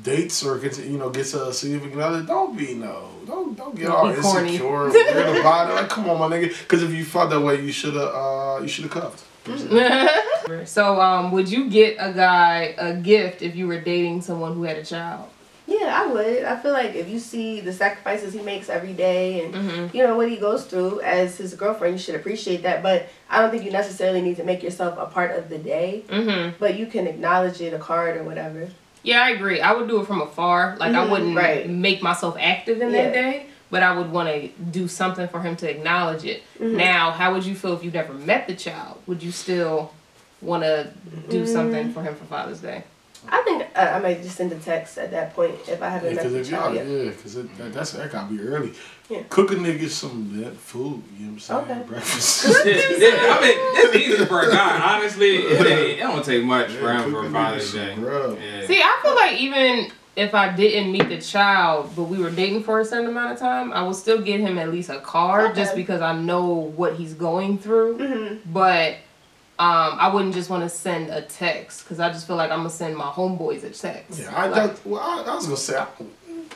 dates 0.00 0.42
or 0.44 0.58
gets 0.58 0.78
you 0.78 0.96
know 0.98 1.10
gets 1.10 1.34
a 1.34 1.52
significant 1.52 2.00
other, 2.00 2.22
don't 2.22 2.56
be 2.56 2.74
no, 2.74 3.08
don't 3.26 3.56
don't 3.56 3.74
get 3.76 3.86
Don't 3.86 3.94
all 3.96 4.14
be 4.14 4.20
corny. 4.20 4.48
insecure, 4.54 4.88
weird 4.90 5.38
about 5.40 5.70
it. 5.70 5.74
Like, 5.74 5.88
come 5.88 6.08
on, 6.08 6.18
my 6.18 6.34
nigga. 6.36 6.48
Because 6.62 6.82
if 6.82 6.92
you 6.92 7.04
felt 7.04 7.30
that 7.30 7.40
way, 7.40 7.60
you 7.62 7.72
should 7.72 7.94
have 7.94 8.14
uh 8.14 8.58
you 8.62 8.68
should 8.68 8.84
have 8.84 8.92
cuffed. 8.92 9.24
so, 10.64 11.00
um, 11.00 11.32
would 11.32 11.48
you 11.50 11.68
get 11.68 11.96
a 11.98 12.12
guy 12.12 12.74
a 12.78 12.94
gift 12.94 13.42
if 13.42 13.56
you 13.56 13.66
were 13.66 13.80
dating 13.80 14.22
someone 14.22 14.54
who 14.54 14.62
had 14.62 14.76
a 14.76 14.84
child? 14.84 15.28
Yeah, 15.66 16.02
I 16.02 16.06
would. 16.12 16.44
I 16.44 16.56
feel 16.56 16.72
like 16.72 16.94
if 16.94 17.08
you 17.08 17.18
see 17.18 17.60
the 17.60 17.72
sacrifices 17.72 18.32
he 18.34 18.40
makes 18.42 18.68
every 18.68 18.92
day 18.92 19.44
and 19.44 19.54
Mm-hmm. 19.54 19.96
you 19.96 20.02
know 20.06 20.16
what 20.16 20.28
he 20.28 20.36
goes 20.36 20.64
through 20.66 21.00
as 21.02 21.36
his 21.38 21.54
girlfriend, 21.54 21.94
you 21.94 21.98
should 21.98 22.14
appreciate 22.16 22.62
that. 22.64 22.82
But 22.82 23.08
I 23.30 23.40
don't 23.40 23.50
think 23.50 23.64
you 23.64 23.70
necessarily 23.70 24.20
need 24.22 24.36
to 24.36 24.44
make 24.44 24.62
yourself 24.62 24.98
a 24.98 25.06
part 25.06 25.30
of 25.36 25.48
the 25.48 25.58
day. 25.58 26.04
Mm-hmm. 26.08 26.56
But 26.58 26.78
you 26.78 26.86
can 26.86 27.06
acknowledge 27.06 27.60
it, 27.60 27.72
a 27.72 27.78
card 27.78 28.16
or 28.16 28.24
whatever. 28.24 28.68
Yeah, 29.02 29.22
I 29.22 29.30
agree. 29.30 29.60
I 29.60 29.72
would 29.72 29.88
do 29.88 30.00
it 30.00 30.06
from 30.06 30.20
afar. 30.20 30.76
Like 30.78 30.94
I 30.94 31.04
Mhm, 31.06 31.10
wouldn't 31.10 31.36
right. 31.36 31.68
make 31.68 32.02
myself 32.02 32.36
active 32.38 32.80
in 32.80 32.90
Yeah. 32.90 33.04
that 33.04 33.12
day, 33.12 33.46
but 33.70 33.82
I 33.82 33.96
would 33.96 34.12
want 34.12 34.28
to 34.28 34.48
do 34.70 34.86
something 34.88 35.26
for 35.28 35.40
him 35.40 35.56
to 35.56 35.68
acknowledge 35.70 36.24
it. 36.24 36.42
Mhm. 36.60 36.72
Now, 36.76 37.10
how 37.10 37.32
would 37.32 37.44
you 37.44 37.54
feel 37.54 37.74
if 37.74 37.82
you 37.84 37.90
never 37.90 38.12
met 38.12 38.46
the 38.46 38.54
child? 38.54 38.98
Would 39.06 39.22
you 39.22 39.32
still 39.32 39.92
want 40.40 40.62
to 40.62 40.88
do 41.28 41.42
Mm. 41.42 41.48
something 41.48 41.92
for 41.92 42.02
him 42.02 42.14
for 42.14 42.24
Father's 42.24 42.60
Day? 42.60 42.84
I 43.28 43.40
think 43.42 43.62
uh, 43.76 43.78
I 43.78 43.98
might 44.00 44.20
just 44.22 44.36
send 44.36 44.50
a 44.52 44.56
text 44.56 44.98
at 44.98 45.12
that 45.12 45.34
point 45.36 45.54
if 45.68 45.80
I 45.80 45.88
haven't 45.90 46.16
met 46.16 46.28
the 46.28 46.40
if 46.40 46.50
y'all, 46.50 46.60
child 46.60 46.74
yeah, 46.74 47.10
because 47.10 47.34
that, 47.34 47.72
that's 47.72 47.92
that 47.92 48.10
gotta 48.10 48.32
be 48.32 48.40
early. 48.40 48.72
Yeah. 49.12 49.22
Cook 49.28 49.52
a 49.52 49.56
nigga 49.56 49.90
some 49.90 50.40
that 50.40 50.54
food. 50.56 51.02
You 51.18 51.26
know 51.26 51.32
what 51.32 51.34
I'm 51.34 51.38
saying? 51.38 51.60
Okay. 51.64 51.82
Breakfast. 51.86 52.44
yeah, 52.64 52.72
yeah, 52.72 53.36
I 53.36 53.40
mean, 53.42 53.56
it's 53.58 53.96
easy 53.96 54.24
for 54.24 54.40
a 54.40 54.50
guy. 54.50 54.96
Honestly, 54.96 55.36
it, 55.36 55.66
ain't, 55.66 55.98
it 55.98 56.00
don't 56.00 56.24
take 56.24 56.42
much 56.44 56.70
for 56.70 56.86
Yeah, 56.86 57.04
him 57.04 57.12
cook 57.12 57.26
a 57.26 57.30
Father's 57.30 57.74
Day. 57.74 57.94
Yeah. 57.94 58.66
See, 58.66 58.80
I 58.80 58.98
feel 59.02 59.14
like 59.14 59.38
even 59.38 59.92
if 60.16 60.34
I 60.34 60.56
didn't 60.56 60.92
meet 60.92 61.10
the 61.10 61.20
child, 61.20 61.90
but 61.94 62.04
we 62.04 62.18
were 62.18 62.30
dating 62.30 62.62
for 62.62 62.80
a 62.80 62.84
certain 62.86 63.08
amount 63.08 63.34
of 63.34 63.38
time, 63.38 63.70
I 63.72 63.82
would 63.82 63.96
still 63.96 64.22
get 64.22 64.40
him 64.40 64.58
at 64.58 64.70
least 64.70 64.88
a 64.88 65.00
card 65.00 65.54
just 65.56 65.76
because 65.76 66.00
I 66.00 66.18
know 66.18 66.46
what 66.46 66.94
he's 66.94 67.12
going 67.12 67.58
through. 67.58 67.98
hmm 67.98 68.50
But 68.50 68.92
um, 69.58 69.96
I 70.00 70.10
wouldn't 70.12 70.34
just 70.34 70.48
want 70.48 70.62
to 70.62 70.70
send 70.70 71.10
a 71.10 71.20
text 71.20 71.84
because 71.84 72.00
I 72.00 72.10
just 72.10 72.26
feel 72.26 72.36
like 72.36 72.50
I'm 72.50 72.60
gonna 72.60 72.70
send 72.70 72.96
my 72.96 73.10
homeboys 73.10 73.62
a 73.62 73.70
text. 73.70 74.20
Yeah, 74.20 74.34
I, 74.34 74.48
Like, 74.48 74.74
that, 74.74 74.86
well, 74.86 75.00
I, 75.00 75.30
I 75.30 75.34
was 75.34 75.44
gonna 75.44 75.56
say, 75.58 75.76
I, 75.76 75.86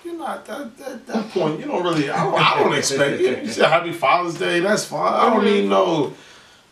you're 0.04 0.18
not 0.18 0.44
that, 0.46 0.76
that 0.78 1.06
that 1.06 1.30
point. 1.30 1.61
You 1.61 1.66
don't 1.66 1.82
really. 1.82 2.11
I 2.11 2.24
don't, 2.24 2.35
I 2.35 2.62
don't 2.62 2.74
expect. 2.74 3.20
You, 3.20 3.37
you 3.37 3.48
say 3.48 3.64
Happy 3.64 3.92
Father's 3.92 4.38
Day. 4.38 4.61
That's 4.61 4.85
fine. 4.85 5.12
I 5.12 5.35
don't 5.35 5.44
need 5.44 5.68
no. 5.68 6.12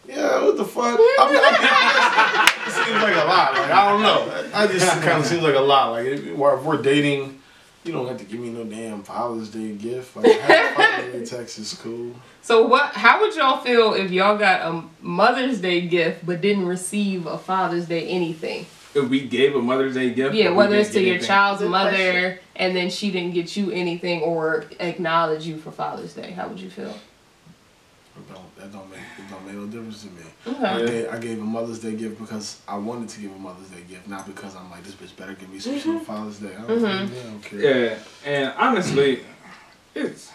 Yeah, 0.07 0.43
what 0.43 0.57
the 0.57 0.65
fuck? 0.65 0.99
I 1.01 1.31
mean, 1.33 1.41
I 1.43 2.47
think 2.47 2.67
it 2.69 2.73
seems 2.73 3.03
like 3.03 3.15
a 3.15 3.27
lot. 3.27 3.55
Like 3.55 3.71
I 3.71 3.91
don't 3.91 4.03
know. 4.03 4.51
I 4.55 4.67
just 4.67 4.87
kind 5.03 5.19
of 5.19 5.27
seems 5.27 5.43
like 5.43 5.55
a 5.55 5.61
lot. 5.61 5.93
Like 5.93 6.07
if, 6.07 6.27
if 6.27 6.39
we're 6.39 6.83
dating, 6.83 7.41
you 7.85 7.93
don't 7.93 8.07
have 8.07 8.19
to 8.19 8.25
give 8.25 8.41
me 8.41 8.51
no 8.51 8.65
damn 8.65 9.03
Father's 9.03 9.49
Day 9.49 9.73
gift. 9.73 10.17
Like 10.17 10.27
Happy 10.41 10.75
Father's 10.75 11.31
Day 11.31 11.37
text 11.37 11.59
is 11.59 11.75
cool. 11.75 12.15
so 12.43 12.67
what? 12.67 12.93
How 12.93 13.21
would 13.23 13.35
y'all 13.35 13.63
feel 13.63 13.95
if 13.95 14.11
y'all 14.11 14.37
got 14.37 14.61
a 14.63 14.85
Mother's 15.01 15.61
Day 15.61 15.83
gift 15.83 16.27
but 16.27 16.41
didn't 16.41 16.67
receive 16.67 17.27
a 17.27 17.39
Father's 17.39 17.87
Day 17.87 18.07
anything? 18.09 18.67
If 18.95 19.09
we 19.09 19.27
gave 19.27 19.55
a 19.57 19.61
Mother's 19.63 19.95
Day 19.95 20.11
gift, 20.11 20.35
Yeah, 20.35 20.51
whether 20.51 20.77
it's 20.77 20.91
to 20.91 21.01
your 21.01 21.11
anything. 21.15 21.27
child's 21.27 21.61
Good 21.63 21.71
mother 21.71 21.91
question. 21.91 22.39
and 22.57 22.77
then 22.77 22.91
she 22.91 23.11
didn't 23.11 23.35
get 23.35 23.57
you 23.57 23.71
anything 23.73 24.23
or 24.23 24.67
acknowledge 24.79 25.47
you 25.47 25.57
for 25.59 25.73
Father's 25.73 26.15
Day, 26.15 26.31
how 26.31 26.47
would 26.49 26.61
you 26.61 26.71
feel? 26.71 26.95
Don't 28.29 28.57
that 28.57 28.73
don't 28.73 28.89
make 28.91 29.01
it 29.01 29.29
don't 29.29 29.45
make 29.45 29.55
no 29.57 29.67
difference 29.67 30.03
to 30.05 30.09
me. 30.11 30.23
I 30.67 30.75
Okay. 30.77 30.87
gave, 30.87 31.09
I 31.13 31.19
gave 31.19 31.39
a 31.41 31.45
Mother's 31.45 31.81
Day 31.81 31.97
gift 31.97 32.21
because 32.21 32.61
I 32.69 32.77
wanted 32.77 33.09
to 33.09 33.21
give 33.21 33.33
a 33.33 33.39
Mother's 33.39 33.69
Day 33.69 33.83
gift, 33.89 34.07
not 34.07 34.27
because 34.27 34.55
I'm 34.55 34.71
like 34.71 34.85
this 34.85 34.95
bitch 34.95 35.17
better 35.17 35.33
give 35.35 35.49
me 35.51 35.59
some 35.59 35.75
shit 35.77 35.87
on 35.89 36.01
Father's 36.05 36.39
Day. 36.39 36.55
I 36.57 36.61
don't, 36.63 36.69
Mhm. 36.81 36.83
yeah, 37.13 37.21
I 37.21 37.25
don't 37.25 37.43
care. 37.43 37.61
Yeah, 37.61 37.99
and 38.25 38.55
honestly, 38.57 39.21
it's 39.97 40.31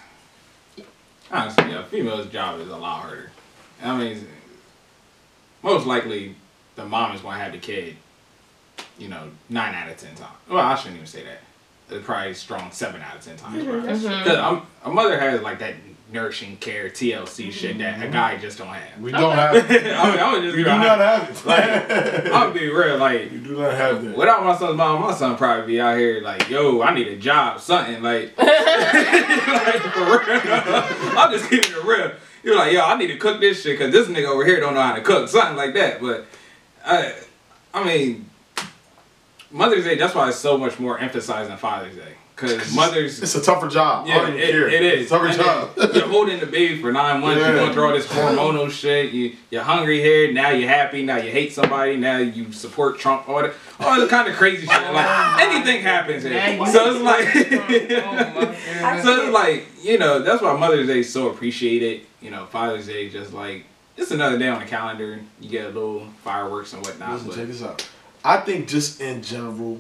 honestly 1.32 1.72
a 1.74 1.84
female's 1.84 2.28
job 2.28 2.60
is 2.60 2.68
a 2.68 2.76
lot 2.76 3.04
harder. 3.04 3.32
I 3.82 3.96
mean, 3.98 4.28
most 5.64 5.86
likely 5.86 6.36
the 6.76 6.86
mom 6.86 7.16
is 7.16 7.22
gonna 7.22 7.38
have 7.40 7.54
the 7.54 7.60
kid. 7.60 7.96
You 9.00 9.08
know, 9.08 9.24
nine 9.50 9.74
out 9.74 9.90
of 9.90 9.98
ten 9.98 10.14
times. 10.16 10.32
Well, 10.50 10.60
I 10.60 10.76
shouldn't 10.76 10.96
even 10.98 11.08
say 11.08 11.24
that. 11.24 11.40
It's 11.96 12.06
probably 12.06 12.34
strong 12.36 12.70
seven 12.72 13.02
out 13.02 13.16
of 13.16 13.24
ten 13.26 13.38
times. 13.38 13.64
Mhm, 13.64 13.84
that's 13.86 14.04
Mhm. 14.04 14.62
A 14.86 14.90
mother 14.90 15.20
has 15.20 15.42
like 15.42 15.60
that 15.60 15.74
nourishing 16.12 16.58
care 16.58 16.90
TLC 16.90 17.52
shit 17.52 17.78
that 17.78 18.02
a 18.04 18.08
guy 18.10 18.36
just 18.38 18.58
don't 18.58 18.68
have. 18.68 19.00
We 19.00 19.12
don't 19.12 19.36
have 19.36 19.56
it. 19.56 19.66
I 19.96 20.10
mean, 20.12 20.20
I 20.20 20.34
would 20.34 20.42
just 20.44 20.56
We 20.58 20.64
be 20.64 20.70
do 20.70 20.76
not 20.76 21.00
honest. 21.00 21.46
have 21.46 21.60
it. 21.60 22.26
Like, 22.26 22.26
I'm 22.26 22.32
gonna 22.50 22.54
be 22.60 22.68
real, 22.70 22.98
like 22.98 23.32
you 23.32 23.38
do 23.40 23.58
not 23.60 23.74
have 23.74 24.04
that. 24.04 24.18
Without 24.18 24.44
my 24.44 24.56
son's 24.58 24.76
mom, 24.76 25.02
my 25.02 25.14
son 25.14 25.38
probably 25.38 25.68
be 25.68 25.80
out 25.82 25.98
here 25.98 26.22
like, 26.22 26.50
yo, 26.50 26.82
I 26.82 26.94
need 26.94 27.08
a 27.08 27.16
job, 27.18 27.60
something 27.62 28.02
like, 28.04 28.36
like 28.38 28.48
for 29.94 30.06
real. 30.06 30.42
I'm 31.18 31.32
just 31.32 31.50
keeping 31.50 31.72
it 31.72 31.84
real. 31.84 32.12
You're 32.44 32.56
like, 32.56 32.74
yo, 32.74 32.82
I 32.82 32.98
need 32.98 33.08
to 33.08 33.18
cook 33.18 33.40
this 33.40 33.62
shit 33.64 33.78
because 33.78 33.92
this 33.94 34.08
nigga 34.08 34.28
over 34.28 34.46
here 34.46 34.60
don't 34.60 34.74
know 34.74 34.82
how 34.82 34.96
to 34.96 35.02
cook, 35.02 35.28
something 35.30 35.58
like 35.58 35.74
that. 35.76 36.02
But 36.02 36.26
I, 36.86 37.14
I 37.74 37.84
mean, 37.84 38.29
Mother's 39.52 39.84
Day. 39.84 39.96
That's 39.96 40.16
why 40.16 40.30
it's 40.30 40.38
so 40.38 40.58
much 40.58 40.80
more 40.80 41.00
emphasized 41.00 41.50
than 41.50 41.58
Father's 41.58 41.96
Day 41.96 42.14
because 42.36 42.74
mothers. 42.74 43.22
It's 43.22 43.36
a 43.36 43.42
tougher 43.42 43.68
job. 43.68 44.08
Yeah, 44.08 44.20
don't 44.20 44.34
it, 44.34 44.40
it 44.50 44.82
is. 44.82 45.02
It's 45.04 45.12
a 45.12 45.16
tougher 45.16 45.28
And 45.28 45.36
job. 45.38 45.76
then 45.76 45.94
You're 45.94 46.08
holding 46.08 46.40
the 46.40 46.46
baby 46.46 46.82
for 46.82 46.92
nine 46.92 47.20
months. 47.22 47.42
You're 47.44 47.54
going 47.56 47.74
through 47.74 47.86
all 47.88 47.94
this 47.94 48.08
hormonal 48.08 48.72
shit. 48.72 49.12
You 49.12 49.36
you're 49.50 49.64
hungry 49.64 50.00
here. 50.00 50.32
Now 50.32 50.50
you're 50.52 50.70
happy. 50.70 51.04
Now 51.04 51.18
you 51.18 51.32
hate 51.32 51.52
somebody. 51.54 51.98
Now 51.98 52.18
you 52.18 52.52
support 52.54 52.98
Trump. 53.00 53.28
All 53.28 53.42
the 53.42 53.54
all 53.80 54.00
the 54.00 54.08
kind 54.08 54.28
of 54.30 54.36
crazy 54.36 54.66
shit. 54.68 54.94
Like 54.94 55.42
anything 55.42 55.82
happens 55.82 56.24
here. 56.24 56.58
So 56.68 56.92
it's 56.96 57.02
like. 57.02 57.28
oh 57.36 58.46
my 58.46 58.46
God. 58.82 59.04
so 59.04 59.22
it's 59.24 59.34
like 59.34 59.66
you 59.84 59.98
know 59.98 60.20
that's 60.20 60.42
why 60.42 60.56
Mother's 60.56 60.88
Day 60.88 61.00
is 61.00 61.12
so 61.12 61.30
appreciated. 61.30 62.02
You 62.22 62.32
know 62.32 62.46
Father's 62.46 62.88
Day 62.88 63.10
just 63.10 63.34
like 63.34 63.66
it's 63.98 64.12
another 64.12 64.38
day 64.40 64.48
on 64.48 64.60
the 64.62 64.66
calendar. 64.66 65.20
You 65.42 65.50
get 65.50 65.66
a 65.66 65.70
little 65.70 66.08
fireworks 66.24 66.72
and 66.72 66.86
whatnot. 66.86 67.12
Listen, 67.14 67.28
But 67.28 67.36
check 67.36 67.48
this 67.48 67.64
out. 67.64 67.90
I 68.30 68.38
think 68.38 68.68
just 68.68 69.02
in 69.02 69.22
general, 69.24 69.80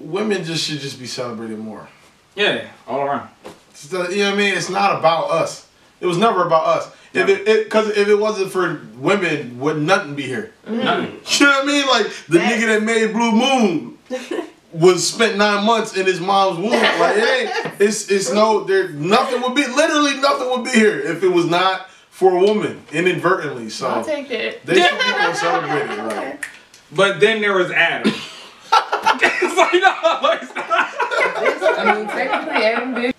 women 0.00 0.44
just 0.44 0.64
should 0.68 0.80
just 0.80 0.98
be 1.00 1.06
celebrated 1.06 1.58
more. 1.58 1.88
yeah, 2.34 2.68
all 2.86 3.00
around. 3.00 3.28
It's 3.70 3.88
the- 3.88 4.08
you 4.10 4.18
know 4.24 4.30
what 4.30 4.34
I 4.34 4.36
mean? 4.36 4.54
It's 4.54 4.68
not 4.68 4.98
about 4.98 5.30
us. 5.30 5.66
It 6.00 6.06
was 6.06 6.18
never 6.18 6.44
about 6.46 6.66
us. 6.66 6.90
If 7.14 7.28
it, 7.28 7.64
because 7.64 7.88
if 7.96 8.06
it 8.08 8.14
wasn't 8.18 8.52
for 8.52 8.80
women, 8.98 9.58
would 9.60 9.78
nothing 9.80 10.14
be 10.14 10.22
here. 10.24 10.52
Mm-hmm. 10.66 10.84
Nothing. 10.84 11.20
You 11.40 11.46
know 11.46 11.52
what 11.52 11.64
I 11.64 11.66
mean? 11.66 11.86
Like 11.86 12.06
the 12.28 12.38
Facts. 12.38 12.54
nigga 12.54 12.66
that 12.66 12.82
made 12.82 13.12
Blue 13.12 13.32
Moon 13.32 13.98
was 14.72 15.08
spent 15.08 15.36
nine 15.38 15.64
months 15.64 15.96
in 15.96 16.04
his 16.06 16.20
mom's 16.20 16.58
womb. 16.58 16.70
Like 16.72 17.16
it 17.16 17.24
ain't. 17.24 17.50
It's 17.80 18.10
it's 18.10 18.30
no. 18.32 18.64
There 18.64 18.88
nothing 18.90 19.40
would 19.42 19.54
be. 19.54 19.66
Literally 19.66 20.14
nothing 20.20 20.48
would 20.50 20.64
be 20.64 20.70
here 20.70 20.98
if 21.00 21.22
it 21.22 21.28
was 21.28 21.46
not 21.46 21.88
for 22.10 22.36
a 22.36 22.40
woman 22.40 22.82
inadvertently. 22.92 23.70
So 23.70 23.88
I'll 23.88 24.04
take 24.04 24.28
that. 24.28 24.66
they 24.66 24.74
should 24.82 24.98
be 24.98 25.04
able 25.06 25.30
to 25.32 25.34
celebrate 25.36 25.90
it. 25.90 26.04
Like, 26.04 26.48
But 26.92 27.20
then 27.20 27.40
there 27.40 27.54
was 27.54 27.70
Adam. 27.70 28.12
it's 28.12 29.56
like, 29.56 29.72
no, 29.74 30.18
like, 30.22 30.42
it's 30.42 30.54
not. 30.54 30.66
I 31.78 31.94
mean, 31.96 32.06
technically, 32.06 32.64
Adam 32.64 32.94
did. 32.94 33.14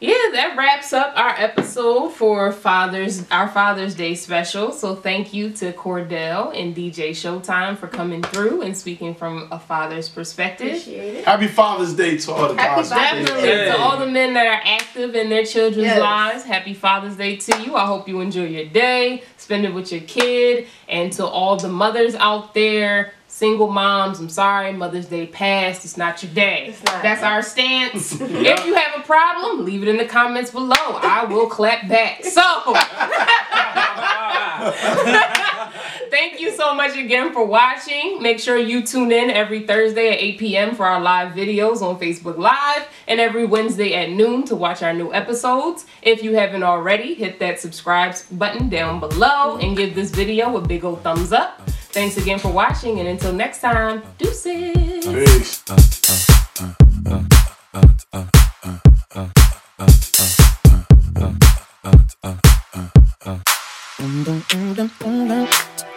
Yeah, 0.00 0.12
that 0.32 0.54
wraps 0.58 0.92
up 0.92 1.14
our 1.16 1.30
episode 1.30 2.10
for 2.10 2.52
Father's 2.52 3.26
our 3.30 3.48
Father's 3.48 3.94
Day 3.94 4.14
special. 4.14 4.70
So 4.70 4.94
thank 4.94 5.32
you 5.32 5.48
to 5.52 5.72
Cordell 5.72 6.54
and 6.54 6.76
DJ 6.76 7.10
Showtime 7.10 7.78
for 7.78 7.86
coming 7.86 8.22
through 8.22 8.60
and 8.62 8.76
speaking 8.76 9.14
from 9.14 9.48
a 9.50 9.58
father's 9.58 10.10
perspective. 10.10 10.66
Appreciate 10.66 11.14
it. 11.14 11.24
happy 11.24 11.46
Father's 11.46 11.94
Day 11.94 12.18
to 12.18 12.32
all 12.32 12.48
the 12.52 12.60
Happy. 12.60 12.82
Father's 12.82 12.90
Definitely 12.90 13.42
Day. 13.48 13.64
to 13.66 13.78
all 13.78 13.96
the 13.96 14.08
men 14.08 14.34
that 14.34 14.46
are 14.46 14.60
active 14.64 15.14
in 15.14 15.30
their 15.30 15.44
children's 15.46 15.86
Yes. 15.86 16.00
lives. 16.00 16.44
Happy 16.44 16.74
Father's 16.74 17.16
Day 17.16 17.36
to 17.36 17.62
you. 17.62 17.74
I 17.76 17.86
hope 17.86 18.06
you 18.06 18.20
enjoy 18.20 18.44
your 18.46 18.66
day, 18.66 19.22
spend 19.44 19.66
it 19.66 19.74
with 19.74 19.92
your 19.92 20.00
kid, 20.00 20.66
and 20.88 21.12
to 21.12 21.26
all 21.26 21.56
the 21.56 21.68
mothers 21.68 22.14
out 22.14 22.54
there, 22.54 23.12
single 23.28 23.70
moms. 23.70 24.18
I'm 24.18 24.30
sorry, 24.30 24.72
Mother's 24.72 25.06
Day 25.06 25.26
passed. 25.26 25.84
It's 25.84 25.96
not 25.96 26.22
your 26.22 26.32
day. 26.32 26.74
Not. 26.86 27.02
That's 27.02 27.22
our 27.22 27.42
stance. 27.42 28.12
if 28.20 28.66
you 28.66 28.74
have 28.74 29.00
a 29.00 29.02
problem, 29.02 29.64
leave 29.64 29.82
it 29.82 29.88
in 29.88 29.98
the 29.98 30.06
comments 30.06 30.50
below. 30.50 30.74
I 30.76 31.26
will 31.26 31.48
clap 31.48 31.88
back. 31.88 32.24
So. 32.24 32.42
thank 36.14 36.38
you 36.38 36.52
so 36.52 36.72
much 36.72 36.96
again 36.96 37.32
for 37.32 37.44
watching. 37.44 38.22
Make 38.22 38.38
sure 38.38 38.56
you 38.56 38.86
tune 38.86 39.10
in 39.10 39.30
every 39.30 39.66
Thursday 39.66 40.12
at 40.12 40.20
8 40.20 40.38
p.m. 40.38 40.76
for 40.76 40.86
our 40.86 41.00
live 41.00 41.34
videos 41.34 41.82
on 41.82 41.98
Facebook 41.98 42.38
Live 42.38 42.86
and 43.08 43.18
every 43.18 43.44
Wednesday 43.44 43.94
at 43.94 44.10
noon 44.10 44.44
to 44.44 44.54
watch 44.54 44.80
our 44.84 44.92
new 44.92 45.12
episodes. 45.12 45.86
If 46.02 46.22
you 46.22 46.36
haven't 46.36 46.62
already, 46.62 47.14
hit 47.14 47.40
that 47.40 47.58
subscribe 47.58 48.14
button 48.30 48.68
down 48.68 49.00
below 49.00 49.56
and 49.56 49.76
give 49.76 49.96
this 49.96 50.12
video 50.12 50.56
a 50.56 50.60
big 50.60 50.84
old 50.84 51.02
thumbs 51.02 51.32
up. 51.32 51.68
Thanks 51.90 52.16
again 52.16 52.38
for 52.38 52.52
watching, 52.52 53.00
and 53.00 53.08
until 53.08 53.32
next 53.32 53.60
time, 53.60 54.00
deuces. 54.18 55.06
Peace 55.06 55.64